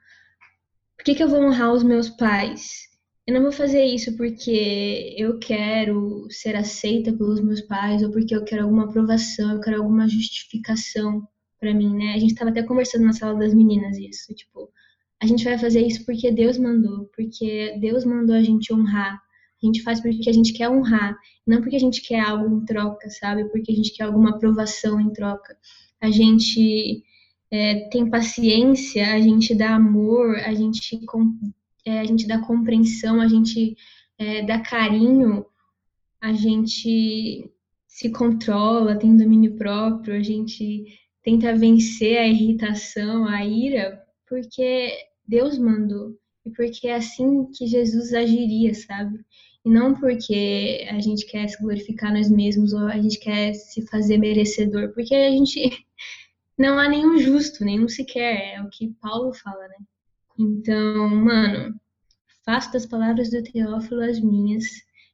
por 0.97 1.05
que, 1.05 1.15
que 1.15 1.23
eu 1.23 1.29
vou 1.29 1.41
honrar 1.41 1.73
os 1.73 1.85
meus 1.85 2.11
pais? 2.11 2.89
Eu 3.27 3.35
não 3.35 3.43
vou 3.43 3.53
fazer 3.53 3.85
isso 3.85 4.17
porque 4.17 5.15
eu 5.17 5.39
quero 5.39 6.27
ser 6.31 6.57
aceita 6.57 7.13
pelos 7.13 7.41
meus 7.41 7.61
pais 7.61 8.03
ou 8.03 8.11
porque 8.11 8.35
eu 8.35 8.45
quero 8.45 8.65
alguma 8.65 8.85
aprovação, 8.87 9.53
eu 9.53 9.61
quero 9.61 9.77
alguma 9.79 10.09
justificação 10.09 11.23
para 11.61 11.73
mim, 11.73 11.95
né? 11.95 12.15
A 12.15 12.19
gente 12.19 12.35
tava 12.35 12.51
até 12.51 12.63
conversando 12.65 13.05
na 13.05 13.13
sala 13.13 13.39
das 13.39 13.55
meninas 13.55 13.97
isso, 13.97 14.35
tipo, 14.35 14.69
a 15.23 15.27
gente 15.27 15.45
vai 15.45 15.57
fazer 15.57 15.87
isso 15.87 16.05
porque 16.05 16.33
Deus 16.33 16.59
mandou, 16.59 17.09
porque 17.15 17.79
Deus 17.81 18.05
mandou 18.05 18.35
a 18.35 18.43
gente 18.43 18.75
honrar. 18.75 19.23
A 19.63 19.67
gente 19.67 19.83
faz 19.83 20.01
porque 20.01 20.29
a 20.29 20.33
gente 20.33 20.53
quer 20.53 20.69
honrar, 20.69 21.17
não 21.47 21.61
porque 21.61 21.77
a 21.77 21.81
gente 21.81 22.03
quer 22.03 22.21
algo 22.21 22.57
em 22.57 22.65
troca, 22.65 23.09
sabe? 23.11 23.45
Porque 23.51 23.71
a 23.71 23.75
gente 23.75 23.93
quer 23.95 24.05
alguma 24.05 24.31
aprovação 24.31 25.01
em 25.01 25.13
troca. 25.13 25.57
A 26.01 26.11
gente 26.11 27.03
é, 27.51 27.89
tem 27.91 28.11
paciência, 28.11 29.13
a 29.13 29.21
gente 29.21 29.55
dá 29.55 29.75
amor, 29.75 30.37
a 30.37 30.53
gente, 30.55 30.99
é, 31.85 32.01
a 32.01 32.05
gente 32.05 32.27
dá 32.27 32.41
compreensão, 32.41 33.21
a 33.21 33.29
gente 33.29 33.77
é, 34.19 34.43
dá 34.43 34.59
carinho, 34.59 35.47
a 36.21 36.33
gente 36.33 37.51
se 37.87 38.11
controla, 38.11 38.99
tem 38.99 39.17
domínio 39.17 39.55
próprio, 39.57 40.15
a 40.15 40.23
gente 40.23 40.87
tenta 41.23 41.55
vencer 41.55 42.19
a 42.19 42.27
irritação, 42.27 43.27
a 43.27 43.45
ira, 43.45 44.03
porque 44.27 44.91
Deus 45.27 45.59
mandou 45.59 46.19
e 46.45 46.51
porque 46.51 46.89
é 46.89 46.95
assim 46.95 47.47
que 47.53 47.67
Jesus 47.67 48.13
agiria, 48.13 48.75
sabe? 48.75 49.21
E 49.65 49.71
não 49.71 49.95
porque 49.95 50.87
a 50.91 50.99
gente 51.01 51.25
quer 51.27 51.49
se 51.49 51.61
glorificar 51.63 52.13
nós 52.13 52.29
mesmos 52.29 52.73
ou 52.73 52.87
a 52.87 53.01
gente 53.01 53.19
quer 53.21 53.55
se 53.55 53.87
fazer 53.87 54.19
merecedor, 54.19 54.93
porque 54.93 55.15
a 55.15 55.31
gente 55.31 55.87
não 56.59 56.79
há 56.79 56.89
nenhum 56.89 57.19
justo, 57.19 57.65
nenhum 57.65 57.89
sequer, 57.89 58.57
é 58.57 58.63
o 58.63 58.69
que 58.69 58.95
Paulo 59.01 59.33
fala, 59.33 59.69
né? 59.69 59.77
Então, 60.39 61.09
mano, 61.09 61.81
faço 62.45 62.73
das 62.73 62.87
palavras 62.87 63.31
do 63.31 63.43
Teófilo 63.43 64.03
as 64.03 64.21
minhas. 64.21 64.65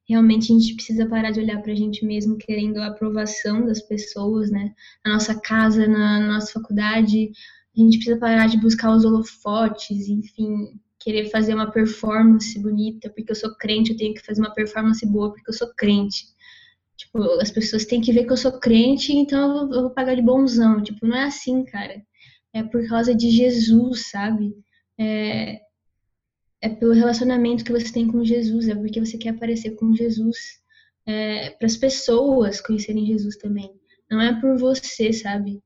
Realmente 0.09 0.51
a 0.51 0.59
gente 0.59 0.75
precisa 0.75 1.07
parar 1.07 1.31
de 1.31 1.41
olhar 1.41 1.61
pra 1.61 1.75
gente 1.75 2.05
mesmo 2.07 2.39
querendo 2.39 2.79
a 2.79 2.87
aprovação 2.87 3.67
das 3.67 3.83
pessoas, 3.83 4.51
né? 4.51 4.75
Na 5.05 5.15
nossa 5.15 5.39
casa, 5.39 5.87
na 5.87 6.21
nossa 6.21 6.53
faculdade, 6.53 7.31
a 7.77 7.81
gente 7.81 7.99
precisa 7.99 8.19
parar 8.19 8.47
de 8.47 8.59
buscar 8.59 8.91
os 8.91 9.05
holofotes, 9.05 10.09
enfim, 10.09 10.81
querer 10.99 11.31
fazer 11.31 11.55
uma 11.55 11.71
performance 11.71 12.59
bonita, 12.59 13.09
porque 13.11 13.31
eu 13.31 13.37
sou 13.37 13.55
crente, 13.57 13.93
eu 13.93 13.97
tenho 13.97 14.15
que 14.15 14.25
fazer 14.25 14.41
uma 14.41 14.53
performance 14.53 15.05
boa 15.07 15.33
porque 15.33 15.51
eu 15.51 15.55
sou 15.55 15.73
crente. 15.75 16.27
Tipo, 16.97 17.23
as 17.41 17.51
pessoas 17.51 17.85
têm 17.85 18.01
que 18.01 18.13
ver 18.13 18.25
que 18.27 18.33
eu 18.33 18.37
sou 18.37 18.59
crente, 18.59 19.13
então 19.13 19.73
eu 19.73 19.83
vou 19.83 19.91
pagar 19.91 20.17
de 20.17 20.23
bonzão. 20.23 20.83
Tipo, 20.83 21.07
não 21.07 21.17
é 21.17 21.25
assim, 21.25 21.65
cara. 21.65 22.03
É 22.53 22.63
por 22.63 22.87
causa 22.89 23.15
de 23.15 23.31
Jesus, 23.31 24.11
sabe? 24.11 24.53
É, 24.99 25.61
é 26.61 26.69
pelo 26.69 26.93
relacionamento 26.93 27.65
que 27.65 27.73
você 27.73 27.93
tem 27.93 28.11
com 28.11 28.25
Jesus, 28.25 28.69
é 28.69 28.75
porque 28.75 28.99
você 28.99 29.17
quer 29.17 29.31
aparecer 29.31 29.77
com 29.77 29.95
Jesus. 29.95 30.37
É, 31.07 31.51
para 31.51 31.67
as 31.67 31.77
pessoas 31.77 32.61
conhecerem 32.61 33.07
Jesus 33.07 33.37
também. 33.37 33.71
Não 34.11 34.21
é 34.21 34.39
por 34.41 34.59
você, 34.59 35.13
sabe? 35.13 35.63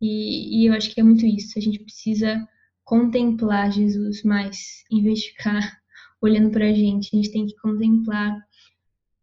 E, 0.00 0.62
e 0.62 0.66
eu 0.66 0.74
acho 0.74 0.94
que 0.94 1.00
é 1.00 1.04
muito 1.04 1.26
isso. 1.26 1.58
A 1.58 1.62
gente 1.62 1.80
precisa 1.80 2.46
contemplar 2.88 3.70
Jesus 3.70 4.22
mais, 4.22 4.82
em 4.90 5.02
vez 5.02 5.18
de 5.18 5.28
ficar 5.28 5.60
olhando 6.22 6.50
para 6.50 6.64
a 6.64 6.72
gente. 6.72 7.10
A 7.12 7.16
gente 7.16 7.30
tem 7.30 7.46
que 7.46 7.54
contemplar 7.56 8.34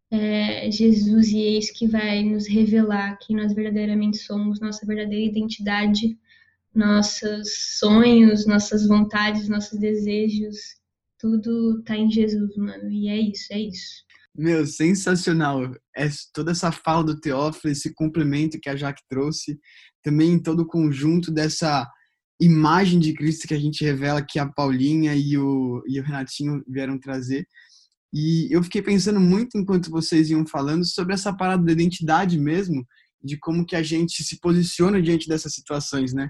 é, 0.08 0.70
Jesus 0.70 1.30
e 1.30 1.58
isso 1.58 1.74
que 1.74 1.88
vai 1.88 2.22
nos 2.22 2.46
revelar 2.46 3.18
quem 3.18 3.34
nós 3.34 3.52
verdadeiramente 3.52 4.18
somos, 4.18 4.60
nossa 4.60 4.86
verdadeira 4.86 5.24
identidade, 5.24 6.16
nossos 6.72 7.76
sonhos, 7.80 8.46
nossas 8.46 8.86
vontades, 8.86 9.48
nossos 9.48 9.80
desejos. 9.80 10.56
Tudo 11.18 11.82
tá 11.82 11.96
em 11.96 12.08
Jesus, 12.08 12.56
mano. 12.56 12.88
E 12.88 13.08
é 13.08 13.18
isso, 13.18 13.46
é 13.50 13.58
isso. 13.58 14.06
Meu, 14.32 14.64
sensacional. 14.64 15.74
É 15.96 16.08
toda 16.32 16.52
essa 16.52 16.70
fala 16.70 17.02
do 17.02 17.18
Teófilo, 17.18 17.72
esse 17.72 17.92
complemento 17.92 18.60
que 18.60 18.68
a 18.68 18.76
Jaque 18.76 19.02
trouxe, 19.08 19.58
também 20.04 20.40
todo 20.40 20.60
o 20.60 20.66
conjunto 20.66 21.32
dessa 21.32 21.90
imagem 22.40 22.98
de 22.98 23.12
Cristo 23.14 23.48
que 23.48 23.54
a 23.54 23.58
gente 23.58 23.84
revela 23.84 24.22
que 24.22 24.38
a 24.38 24.46
Paulinha 24.46 25.14
e 25.14 25.36
o, 25.38 25.82
e 25.86 25.98
o 25.98 26.02
Renatinho 26.02 26.62
vieram 26.68 26.98
trazer. 26.98 27.46
E 28.12 28.48
eu 28.50 28.62
fiquei 28.62 28.82
pensando 28.82 29.20
muito 29.20 29.58
enquanto 29.58 29.90
vocês 29.90 30.30
iam 30.30 30.46
falando 30.46 30.84
sobre 30.84 31.14
essa 31.14 31.34
parada 31.34 31.64
da 31.64 31.72
identidade 31.72 32.38
mesmo, 32.38 32.86
de 33.22 33.38
como 33.38 33.64
que 33.64 33.74
a 33.74 33.82
gente 33.82 34.22
se 34.22 34.38
posiciona 34.40 35.02
diante 35.02 35.28
dessas 35.28 35.54
situações, 35.54 36.12
né? 36.12 36.28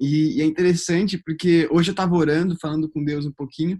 E, 0.00 0.38
e 0.38 0.42
é 0.42 0.44
interessante 0.44 1.18
porque 1.24 1.68
hoje 1.70 1.90
eu 1.90 1.92
estava 1.92 2.14
orando, 2.14 2.58
falando 2.60 2.88
com 2.90 3.04
Deus 3.04 3.24
um 3.24 3.32
pouquinho, 3.32 3.78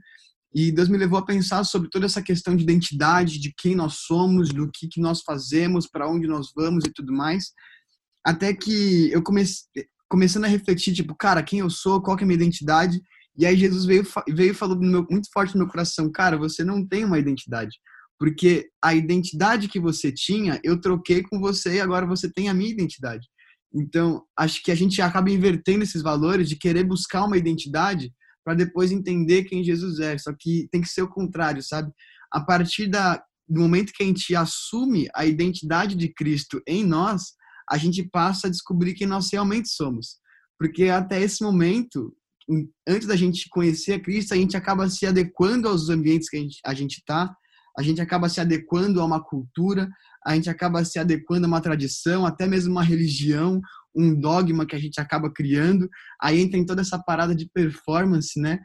e 0.55 0.71
Deus 0.71 0.89
me 0.89 0.97
levou 0.97 1.19
a 1.19 1.25
pensar 1.25 1.65
sobre 1.65 1.91
toda 1.91 2.07
essa 2.07 2.23
questão 2.23 2.55
de 2.55 2.63
identidade, 2.63 3.41
de 3.41 3.53
quem 3.59 3.75
nós 3.75 4.05
somos, 4.07 4.51
do 4.51 4.71
que, 4.73 4.87
que 4.87 5.01
nós 5.01 5.21
fazemos, 5.23 5.89
para 5.89 6.09
onde 6.09 6.29
nós 6.29 6.53
vamos 6.55 6.85
e 6.85 6.93
tudo 6.93 7.13
mais. 7.13 7.51
Até 8.25 8.55
que 8.55 9.11
eu 9.11 9.21
comecei 9.21 9.67
começando 10.15 10.45
a 10.45 10.49
refletir, 10.49 10.95
tipo, 10.95 11.13
cara, 11.13 11.43
quem 11.43 11.59
eu 11.59 11.69
sou, 11.69 12.01
qual 12.01 12.17
que 12.17 12.23
é 12.23 12.25
a 12.25 12.29
minha 12.29 12.37
identidade. 12.37 13.03
E 13.37 13.45
aí 13.45 13.57
Jesus 13.57 13.85
veio, 13.85 14.07
veio 14.29 14.55
falou 14.55 14.79
meu, 14.79 15.05
muito 15.11 15.29
forte 15.33 15.55
no 15.55 15.65
meu 15.65 15.69
coração, 15.69 16.09
cara, 16.09 16.39
você 16.39 16.63
não 16.63 16.87
tem 16.87 17.05
uma 17.05 17.19
identidade. 17.19 17.77
Porque 18.17 18.69
a 18.81 18.95
identidade 18.95 19.67
que 19.67 19.81
você 19.81 20.13
tinha, 20.13 20.61
eu 20.63 20.81
troquei 20.81 21.21
com 21.25 21.41
você 21.41 21.75
e 21.75 21.81
agora 21.81 22.07
você 22.07 22.31
tem 22.33 22.49
a 22.49 22.55
minha 22.55 22.71
identidade. 22.71 23.27
Então, 23.75 24.23
acho 24.39 24.63
que 24.63 24.71
a 24.71 24.75
gente 24.77 25.03
acaba 25.03 25.33
invertendo 25.33 25.83
esses 25.83 26.01
valores 26.01 26.49
de 26.49 26.55
querer 26.55 26.85
buscar 26.85 27.25
uma 27.25 27.37
identidade 27.37 28.13
para 28.45 28.55
depois 28.55 28.93
entender 28.93 29.43
quem 29.43 29.65
Jesus 29.65 29.99
é. 29.99 30.17
Só 30.17 30.33
que 30.39 30.69
tem 30.71 30.81
que 30.81 30.89
ser 30.89 31.03
o 31.03 31.11
contrário, 31.11 31.61
sabe? 31.61 31.91
A 32.31 32.41
partir 32.41 32.87
da, 32.87 33.21
do 33.49 33.61
momento 33.61 33.93
que 33.93 34.05
a 34.05 34.07
gente 34.07 34.33
assume 34.37 35.09
a 35.13 35.27
identidade 35.27 35.97
de 35.97 36.09
Cristo 36.09 36.63
em 36.69 36.87
nós, 36.87 37.33
a 37.71 37.79
gente 37.79 38.03
passa 38.03 38.47
a 38.47 38.51
descobrir 38.51 38.95
quem 38.95 39.07
nós 39.07 39.31
realmente 39.33 39.69
somos. 39.69 40.19
Porque 40.59 40.85
até 40.85 41.21
esse 41.21 41.43
momento, 41.43 42.15
antes 42.87 43.07
da 43.07 43.17
gente 43.17 43.49
conhecer 43.49 43.95
a 43.95 44.01
Cristo, 44.01 44.33
a 44.33 44.37
gente 44.37 44.57
acaba 44.57 44.89
se 44.89 45.07
adequando 45.07 45.69
aos 45.69 45.89
ambientes 45.89 46.29
que 46.29 46.37
a 46.65 46.75
gente 46.75 46.99
está, 46.99 47.35
a 47.77 47.83
gente 47.83 48.01
acaba 48.01 48.29
se 48.29 48.41
adequando 48.41 49.01
a 49.01 49.05
uma 49.05 49.23
cultura, 49.23 49.89
a 50.25 50.35
gente 50.35 50.49
acaba 50.49 50.85
se 50.85 50.99
adequando 50.99 51.47
a 51.47 51.49
uma 51.49 51.61
tradição, 51.61 52.25
até 52.25 52.47
mesmo 52.47 52.73
uma 52.73 52.85
religião, 52.85 53.61
um 53.95 54.19
dogma 54.19 54.65
que 54.67 54.77
a 54.77 54.79
gente 54.79 55.01
acaba 55.01 55.31
criando. 55.33 55.89
Aí 56.23 56.41
entra 56.41 56.59
em 56.59 56.65
toda 56.65 56.83
essa 56.83 56.99
parada 56.99 57.35
de 57.35 57.49
performance, 57.53 58.41
né? 58.41 58.61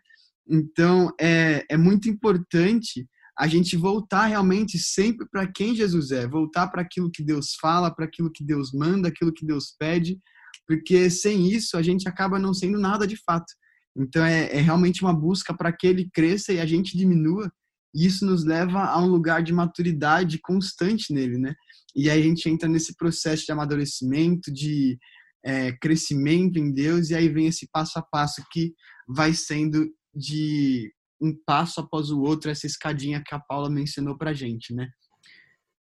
Então, 0.47 1.11
é, 1.19 1.65
é 1.69 1.77
muito 1.77 2.09
importante 2.09 3.07
a 3.39 3.47
gente 3.47 3.77
voltar 3.77 4.25
realmente 4.25 4.77
sempre 4.77 5.25
para 5.31 5.47
quem 5.49 5.73
Jesus 5.73 6.11
é, 6.11 6.27
voltar 6.27 6.67
para 6.67 6.81
aquilo 6.81 7.09
que 7.09 7.23
Deus 7.23 7.55
fala, 7.59 7.93
para 7.93 8.03
aquilo 8.03 8.29
que 8.29 8.43
Deus 8.43 8.73
manda, 8.73 9.07
aquilo 9.07 9.31
que 9.31 9.45
Deus 9.45 9.73
pede, 9.79 10.19
porque 10.67 11.09
sem 11.09 11.49
isso 11.49 11.77
a 11.77 11.81
gente 11.81 12.09
acaba 12.09 12.37
não 12.37 12.53
sendo 12.53 12.77
nada 12.77 13.07
de 13.07 13.15
fato. 13.15 13.51
Então 13.97 14.25
é, 14.25 14.51
é 14.51 14.59
realmente 14.59 15.01
uma 15.01 15.13
busca 15.13 15.55
para 15.55 15.71
que 15.71 15.87
ele 15.87 16.09
cresça 16.13 16.51
e 16.51 16.59
a 16.59 16.65
gente 16.65 16.97
diminua. 16.97 17.49
E 17.95 18.05
isso 18.05 18.25
nos 18.25 18.43
leva 18.43 18.83
a 18.83 19.01
um 19.01 19.07
lugar 19.07 19.41
de 19.41 19.53
maturidade 19.53 20.37
constante 20.43 21.13
nele, 21.13 21.37
né? 21.37 21.55
E 21.95 22.09
aí 22.09 22.19
a 22.19 22.23
gente 22.23 22.47
entra 22.47 22.67
nesse 22.67 22.95
processo 22.95 23.45
de 23.45 23.51
amadurecimento, 23.51 24.51
de 24.53 24.99
é, 25.43 25.71
crescimento 25.71 26.59
em 26.59 26.71
Deus, 26.71 27.09
e 27.09 27.15
aí 27.15 27.29
vem 27.29 27.47
esse 27.47 27.67
passo 27.71 27.97
a 27.97 28.01
passo 28.01 28.43
que 28.51 28.73
vai 29.07 29.33
sendo 29.33 29.89
de 30.13 30.91
um 31.21 31.33
passo 31.45 31.79
após 31.79 32.09
o 32.09 32.21
outro, 32.21 32.49
essa 32.49 32.65
escadinha 32.65 33.21
que 33.25 33.33
a 33.33 33.39
Paula 33.39 33.69
mencionou 33.69 34.17
pra 34.17 34.33
gente, 34.33 34.73
né? 34.73 34.87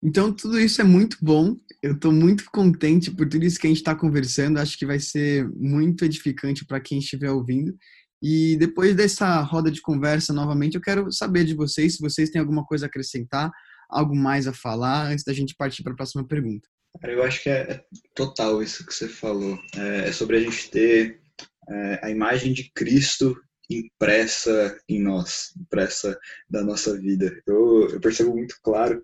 Então, 0.05 0.33
tudo 0.33 0.59
isso 0.59 0.81
é 0.81 0.83
muito 0.83 1.17
bom. 1.21 1.55
Eu 1.81 1.93
estou 1.93 2.11
muito 2.11 2.43
contente 2.51 3.09
por 3.09 3.27
tudo 3.27 3.45
isso 3.45 3.57
que 3.57 3.67
a 3.67 3.69
gente 3.69 3.77
está 3.77 3.95
conversando. 3.95 4.57
Acho 4.57 4.77
que 4.77 4.85
vai 4.85 4.99
ser 4.99 5.47
muito 5.55 6.03
edificante 6.03 6.65
para 6.65 6.81
quem 6.81 6.99
estiver 6.99 7.31
ouvindo. 7.31 7.73
E 8.21 8.57
depois 8.57 8.95
dessa 8.95 9.41
roda 9.41 9.71
de 9.71 9.81
conversa, 9.81 10.33
novamente, 10.33 10.75
eu 10.75 10.81
quero 10.81 11.09
saber 11.11 11.45
de 11.45 11.53
vocês 11.53 11.95
se 11.95 12.01
vocês 12.01 12.29
têm 12.29 12.41
alguma 12.41 12.65
coisa 12.65 12.85
a 12.85 12.87
acrescentar, 12.87 13.49
algo 13.89 14.15
mais 14.15 14.45
a 14.45 14.53
falar, 14.53 15.07
antes 15.07 15.23
da 15.23 15.33
gente 15.33 15.55
partir 15.57 15.83
para 15.83 15.93
a 15.93 15.95
próxima 15.95 16.27
pergunta. 16.27 16.67
Cara, 16.99 17.13
eu 17.13 17.23
acho 17.23 17.41
que 17.41 17.49
é, 17.49 17.61
é, 17.61 17.83
total 18.13 18.61
isso 18.61 18.85
que 18.85 18.93
você 18.93 19.07
falou. 19.07 19.57
É, 19.75 20.09
é 20.09 20.11
sobre 20.11 20.37
a 20.37 20.39
gente 20.41 20.69
ter 20.69 21.21
é, 21.69 21.99
a 22.03 22.09
imagem 22.09 22.53
de 22.53 22.69
Cristo 22.73 23.35
impressa 23.79 24.77
em 24.87 25.01
nós, 25.01 25.51
impressa 25.59 26.17
da 26.49 26.63
nossa 26.63 26.99
vida. 26.99 27.41
Eu, 27.45 27.89
eu 27.89 27.99
percebo 27.99 28.31
muito 28.31 28.55
claro 28.61 29.03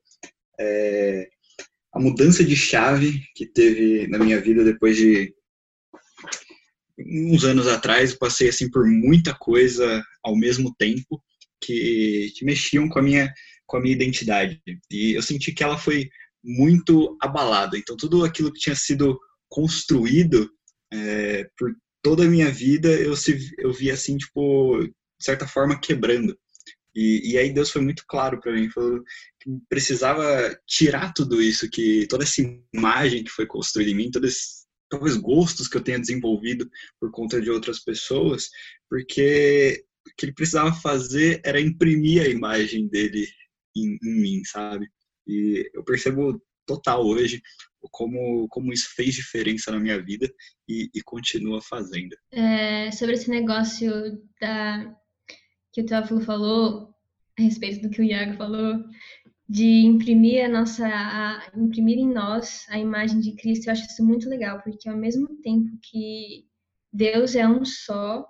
é, 0.60 1.30
a 1.94 2.00
mudança 2.00 2.44
de 2.44 2.56
chave 2.56 3.24
que 3.36 3.46
teve 3.46 4.08
na 4.08 4.20
minha 4.20 4.40
vida 4.40 4.64
depois 4.64 4.98
de 4.98 5.34
uns 6.98 7.44
anos 7.46 7.68
atrás, 7.68 8.14
passei 8.14 8.50
assim 8.50 8.70
por 8.70 8.86
muita 8.86 9.34
coisa 9.34 10.04
ao 10.24 10.36
mesmo 10.36 10.74
tempo 10.78 11.22
que, 11.62 12.32
que 12.36 12.46
mexiam 12.46 12.90
com 12.90 13.00
a 13.00 13.02
minha 13.02 13.34
com 13.66 13.78
a 13.78 13.82
minha 13.82 13.94
identidade 13.94 14.60
e 14.92 15.14
eu 15.14 15.22
senti 15.22 15.52
que 15.52 15.64
ela 15.64 15.78
foi 15.78 16.10
muito 16.44 17.16
abalada. 17.22 17.78
Então 17.78 17.96
tudo 17.96 18.26
aquilo 18.26 18.52
que 18.52 18.60
tinha 18.60 18.76
sido 18.76 19.20
construído 19.48 20.50
é, 20.92 21.48
por 21.58 21.72
toda 22.02 22.24
a 22.24 22.28
minha 22.28 22.52
vida 22.52 22.90
eu 22.90 23.16
se 23.16 23.54
eu 23.58 23.74
vi 23.74 23.92
assim 23.92 24.18
tipo 24.18 24.80
de 24.84 24.94
certa 25.26 25.48
forma 25.48 25.80
quebrando. 25.80 26.38
E, 26.96 27.34
e 27.34 27.38
aí 27.38 27.54
Deus 27.54 27.70
foi 27.70 27.82
muito 27.82 28.04
claro 28.08 28.40
para 28.40 28.54
mim, 28.54 28.70
falou 28.70 29.02
que 29.40 29.50
precisava 29.70 30.58
tirar 30.68 31.14
tudo 31.14 31.42
isso, 31.42 31.70
que 31.70 32.08
toda 32.08 32.24
essa 32.24 32.42
imagem 32.74 33.24
que 33.24 33.30
foi 33.30 33.46
construída 33.46 33.92
em 33.92 33.96
mim, 33.96 34.12
todos 34.12 34.60
talvez 34.90 35.16
gostos 35.18 35.68
que 35.68 35.78
eu 35.78 35.84
tenha 35.84 36.00
desenvolvido 36.00 36.70
por 37.00 37.12
conta 37.12 37.40
de 37.40 37.50
outras 37.50 37.80
pessoas, 37.80 38.50
porque 38.90 39.86
o 40.08 40.16
que 40.18 40.26
ele 40.26 40.34
precisava 40.34 40.74
fazer 40.74 41.42
era 41.46 41.62
imprimir 41.62 42.24
a 42.24 42.28
imagem 42.28 42.88
dele 42.88 43.28
em, 43.78 43.98
em 44.04 44.22
mim, 44.22 44.42
sabe? 44.46 44.88
E 45.28 45.70
eu 45.74 45.84
percebo 45.84 46.42
total 46.66 47.06
hoje 47.06 47.42
como, 47.92 48.48
como 48.50 48.74
isso 48.74 48.94
fez 48.96 49.16
diferença 49.16 49.72
na 49.72 49.80
minha 49.80 50.02
vida 50.02 50.30
e, 50.68 50.90
e 50.94 51.02
continua 51.02 51.62
fazendo. 51.62 52.16
É, 52.32 52.92
sobre 52.92 53.16
esse 53.16 53.30
negócio 53.30 53.92
da 54.40 54.96
que 55.72 55.82
o 55.82 55.86
Teófilo 55.86 56.22
falou 56.22 56.94
a 57.38 57.42
respeito 57.42 57.82
do 57.82 57.90
que 57.90 58.02
o 58.02 58.04
Iago 58.04 58.36
falou, 58.38 58.84
de 59.48 59.86
imprimir 59.86 60.46
a 60.46 60.50
nossa, 60.50 60.88
a, 60.88 61.52
imprimir 61.56 61.98
em 61.98 62.12
nós 62.12 62.66
a 62.70 62.78
imagem 62.78 63.20
de 63.20 63.36
Cristo, 63.36 63.68
eu 63.68 63.72
acho 63.74 63.88
isso 63.88 64.06
muito 64.06 64.30
legal, 64.30 64.62
porque 64.62 64.88
ao 64.88 64.98
mesmo 64.98 65.28
tempo 65.42 65.72
que 65.82 66.46
Deus 66.92 67.36
é 67.36 67.48
um 67.48 67.66
só 67.66 68.28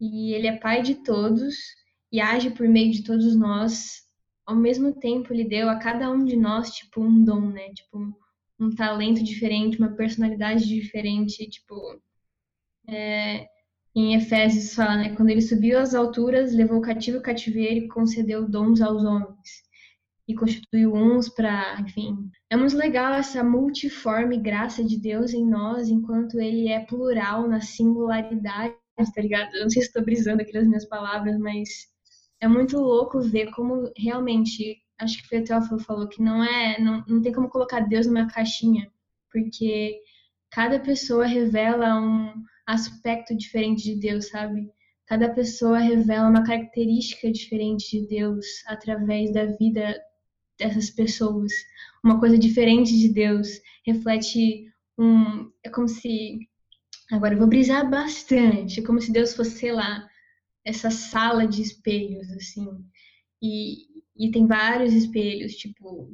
e 0.00 0.34
Ele 0.34 0.46
é 0.46 0.56
Pai 0.56 0.82
de 0.82 0.96
todos 0.96 1.56
e 2.12 2.20
age 2.20 2.50
por 2.50 2.68
meio 2.68 2.92
de 2.92 3.02
todos 3.02 3.34
nós, 3.34 4.02
ao 4.44 4.54
mesmo 4.54 4.94
tempo 4.94 5.32
Ele 5.32 5.44
deu 5.44 5.68
a 5.68 5.76
cada 5.76 6.10
um 6.10 6.24
de 6.24 6.36
nós 6.36 6.70
tipo 6.70 7.02
um 7.02 7.24
dom, 7.24 7.50
né? 7.50 7.72
Tipo 7.74 8.16
um 8.58 8.74
talento 8.74 9.22
diferente, 9.22 9.78
uma 9.78 9.94
personalidade 9.94 10.66
diferente, 10.66 11.48
tipo 11.48 12.00
é, 12.88 13.48
em 13.94 14.14
Efésios 14.14 14.74
fala, 14.74 14.96
né? 14.96 15.16
Quando 15.16 15.30
ele 15.30 15.40
subiu 15.40 15.78
às 15.78 15.94
alturas, 15.94 16.54
levou 16.54 16.80
cativo 16.82 17.18
o 17.18 17.22
cativeiro 17.22 17.86
e 17.86 17.88
concedeu 17.88 18.46
dons 18.48 18.80
aos 18.80 19.02
homens. 19.04 19.64
E 20.28 20.34
constituiu 20.34 20.92
uns 20.94 21.28
para, 21.28 21.80
enfim. 21.80 22.30
É 22.50 22.56
muito 22.56 22.76
legal 22.76 23.14
essa 23.14 23.42
multiforme 23.42 24.38
graça 24.38 24.84
de 24.84 24.98
Deus 24.98 25.32
em 25.32 25.48
nós, 25.48 25.88
enquanto 25.88 26.38
ele 26.38 26.68
é 26.68 26.80
plural 26.84 27.48
na 27.48 27.60
singularidade, 27.60 28.74
tá 29.14 29.22
ligado? 29.22 29.54
Eu 29.54 29.62
não 29.62 29.70
sei 29.70 29.82
se 29.82 29.88
estou 29.88 30.04
brisando 30.04 30.42
aqui 30.42 30.52
nas 30.52 30.66
minhas 30.66 30.86
palavras, 30.86 31.38
mas 31.38 31.68
é 32.40 32.46
muito 32.48 32.76
louco 32.78 33.20
ver 33.20 33.50
como 33.52 33.90
realmente, 33.96 34.76
acho 34.98 35.22
que 35.22 35.28
foi 35.28 35.40
o 35.40 35.44
Teófilo 35.44 35.78
falou, 35.78 36.08
que 36.08 36.22
não 36.22 36.42
é, 36.42 36.80
não, 36.80 37.04
não 37.06 37.22
tem 37.22 37.32
como 37.32 37.48
colocar 37.48 37.80
Deus 37.80 38.06
numa 38.06 38.26
caixinha, 38.26 38.90
porque 39.30 40.00
cada 40.50 40.80
pessoa 40.80 41.26
revela 41.26 42.00
um 42.00 42.32
aspecto 42.66 43.36
diferente 43.36 43.84
de 43.84 43.96
Deus, 43.96 44.28
sabe? 44.28 44.70
Cada 45.06 45.28
pessoa 45.32 45.78
revela 45.78 46.28
uma 46.28 46.44
característica 46.44 47.30
diferente 47.30 48.00
de 48.00 48.08
Deus 48.08 48.44
através 48.66 49.32
da 49.32 49.46
vida 49.46 49.96
dessas 50.58 50.90
pessoas. 50.90 51.52
Uma 52.02 52.18
coisa 52.18 52.36
diferente 52.36 52.96
de 52.98 53.08
Deus 53.08 53.48
reflete 53.86 54.66
um. 54.98 55.50
É 55.62 55.70
como 55.70 55.88
se. 55.88 56.48
Agora 57.12 57.34
eu 57.34 57.38
vou 57.38 57.46
brisar 57.46 57.88
bastante. 57.88 58.80
É 58.80 58.82
como 58.82 59.00
se 59.00 59.12
Deus 59.12 59.34
fosse, 59.34 59.52
sei 59.52 59.72
lá, 59.72 60.08
essa 60.64 60.90
sala 60.90 61.46
de 61.46 61.62
espelhos, 61.62 62.28
assim. 62.32 62.66
E, 63.40 63.95
e 64.18 64.30
tem 64.30 64.46
vários 64.46 64.92
espelhos, 64.92 65.54
tipo. 65.56 66.10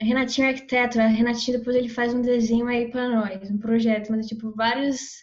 A 0.00 0.04
Renatinha 0.04 0.48
é 0.48 0.50
arquiteto, 0.50 1.00
a 1.00 1.06
Renatinha 1.06 1.58
depois 1.58 1.76
ele 1.76 1.88
faz 1.88 2.12
um 2.12 2.20
desenho 2.20 2.66
aí 2.66 2.90
para 2.90 3.08
nós, 3.08 3.50
um 3.50 3.58
projeto, 3.58 4.10
mas 4.10 4.26
é 4.26 4.28
tipo 4.28 4.52
vários 4.52 5.22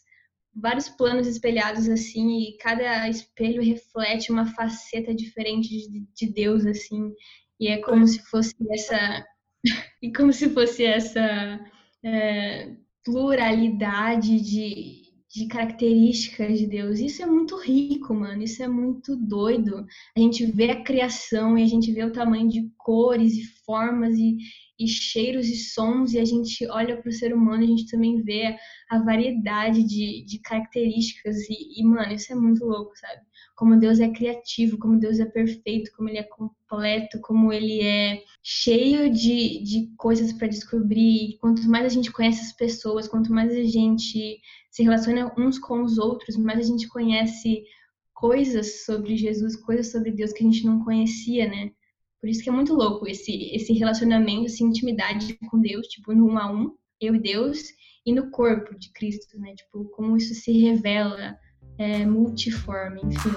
vários 0.55 0.89
planos 0.89 1.27
espelhados 1.27 1.87
assim 1.87 2.39
e 2.39 2.57
cada 2.57 3.07
espelho 3.07 3.61
reflete 3.61 4.31
uma 4.31 4.45
faceta 4.45 5.13
diferente 5.13 5.69
de, 5.69 6.05
de 6.13 6.33
Deus 6.33 6.65
assim 6.65 7.13
e 7.59 7.67
é 7.67 7.77
como 7.77 8.07
se 8.07 8.19
fosse 8.29 8.55
essa 8.71 9.25
e 10.01 10.11
como 10.11 10.33
se 10.33 10.49
fosse 10.49 10.83
essa 10.83 11.59
é, 12.03 12.75
pluralidade 13.03 14.39
de, 14.39 15.08
de 15.31 15.45
características 15.47 16.57
de 16.57 16.65
Deus. 16.65 16.99
Isso 16.99 17.21
é 17.21 17.25
muito 17.25 17.55
rico, 17.55 18.13
mano. 18.13 18.41
Isso 18.41 18.63
é 18.63 18.67
muito 18.67 19.15
doido. 19.15 19.85
A 20.15 20.19
gente 20.19 20.45
vê 20.45 20.71
a 20.71 20.83
criação 20.83 21.57
e 21.57 21.63
a 21.63 21.67
gente 21.67 21.91
vê 21.91 22.03
o 22.03 22.11
tamanho 22.11 22.49
de 22.49 22.69
cores 22.77 23.33
e 23.33 23.43
formas 23.63 24.17
e, 24.17 24.37
e 24.79 24.87
cheiros 24.87 25.47
e 25.47 25.55
sons, 25.55 26.13
e 26.13 26.19
a 26.19 26.25
gente 26.25 26.65
olha 26.69 26.99
para 26.99 27.09
o 27.09 27.13
ser 27.13 27.33
humano, 27.33 27.63
a 27.63 27.67
gente 27.67 27.87
também 27.87 28.21
vê 28.23 28.57
a 28.89 28.99
variedade 28.99 29.83
de, 29.83 30.25
de 30.25 30.39
características, 30.39 31.37
e, 31.49 31.79
e, 31.79 31.83
mano, 31.83 32.13
isso 32.13 32.31
é 32.31 32.35
muito 32.35 32.65
louco, 32.65 32.91
sabe? 32.97 33.21
Como 33.59 33.77
Deus 33.77 33.99
é 33.99 34.07
criativo, 34.07 34.77
como 34.77 34.97
Deus 34.97 35.19
é 35.19 35.25
perfeito, 35.25 35.91
como 35.97 36.07
Ele 36.07 36.19
é 36.19 36.23
completo, 36.23 37.19
como 37.19 37.51
Ele 37.51 37.81
é 37.81 38.23
cheio 38.41 39.11
de, 39.11 39.61
de 39.61 39.93
coisas 39.97 40.31
para 40.31 40.47
descobrir. 40.47 41.37
Quanto 41.41 41.69
mais 41.69 41.85
a 41.85 41.89
gente 41.89 42.09
conhece 42.09 42.39
as 42.39 42.53
pessoas, 42.53 43.05
quanto 43.05 43.33
mais 43.33 43.51
a 43.51 43.63
gente 43.65 44.39
se 44.71 44.81
relaciona 44.81 45.33
uns 45.37 45.59
com 45.59 45.83
os 45.83 45.97
outros, 45.97 46.37
mais 46.37 46.57
a 46.59 46.63
gente 46.63 46.87
conhece 46.87 47.65
coisas 48.13 48.85
sobre 48.85 49.17
Jesus, 49.17 49.57
coisas 49.57 49.91
sobre 49.91 50.11
Deus 50.11 50.31
que 50.31 50.41
a 50.41 50.49
gente 50.49 50.65
não 50.65 50.81
conhecia, 50.81 51.45
né? 51.45 51.73
Por 52.21 52.29
isso 52.29 52.41
que 52.41 52.47
é 52.47 52.53
muito 52.53 52.73
louco 52.73 53.09
esse, 53.09 53.53
esse 53.53 53.73
relacionamento, 53.73 54.45
essa 54.45 54.63
intimidade 54.63 55.37
com 55.51 55.59
Deus, 55.59 55.85
tipo, 55.87 56.13
no 56.13 56.29
um 56.29 56.37
a 56.37 56.49
um, 56.49 56.77
eu 57.01 57.13
e 57.13 57.19
Deus, 57.19 57.59
e 58.05 58.13
no 58.13 58.31
corpo 58.31 58.73
de 58.79 58.89
Cristo, 58.93 59.37
né? 59.37 59.53
Tipo, 59.53 59.83
como 59.89 60.15
isso 60.15 60.33
se 60.33 60.53
revela 60.53 61.37
é, 61.79 62.05
multiforme, 62.05 63.01
enfim. 63.05 63.31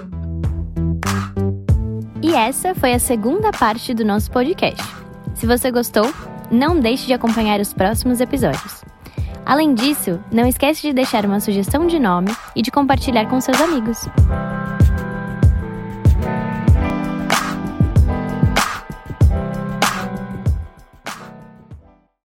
E 2.20 2.35
essa 2.35 2.74
foi 2.74 2.92
a 2.92 2.98
segunda 2.98 3.50
parte 3.52 3.94
do 3.94 4.05
nosso 4.05 4.31
podcast. 4.31 4.83
Se 5.35 5.46
você 5.46 5.70
gostou, 5.70 6.12
não 6.50 6.78
deixe 6.78 7.07
de 7.07 7.14
acompanhar 7.14 7.61
os 7.61 7.72
próximos 7.72 8.20
episódios. 8.20 8.85
Além 9.46 9.74
disso, 9.74 10.20
não 10.31 10.46
esquece 10.46 10.83
de 10.83 10.92
deixar 10.92 11.24
uma 11.24 11.40
sugestão 11.40 11.87
de 11.87 11.98
nome 11.98 12.31
e 12.55 12.62
de 12.62 12.70
compartilhar 12.70 13.26
com 13.26 13.40
seus 13.40 13.61
amigos. 13.61 14.07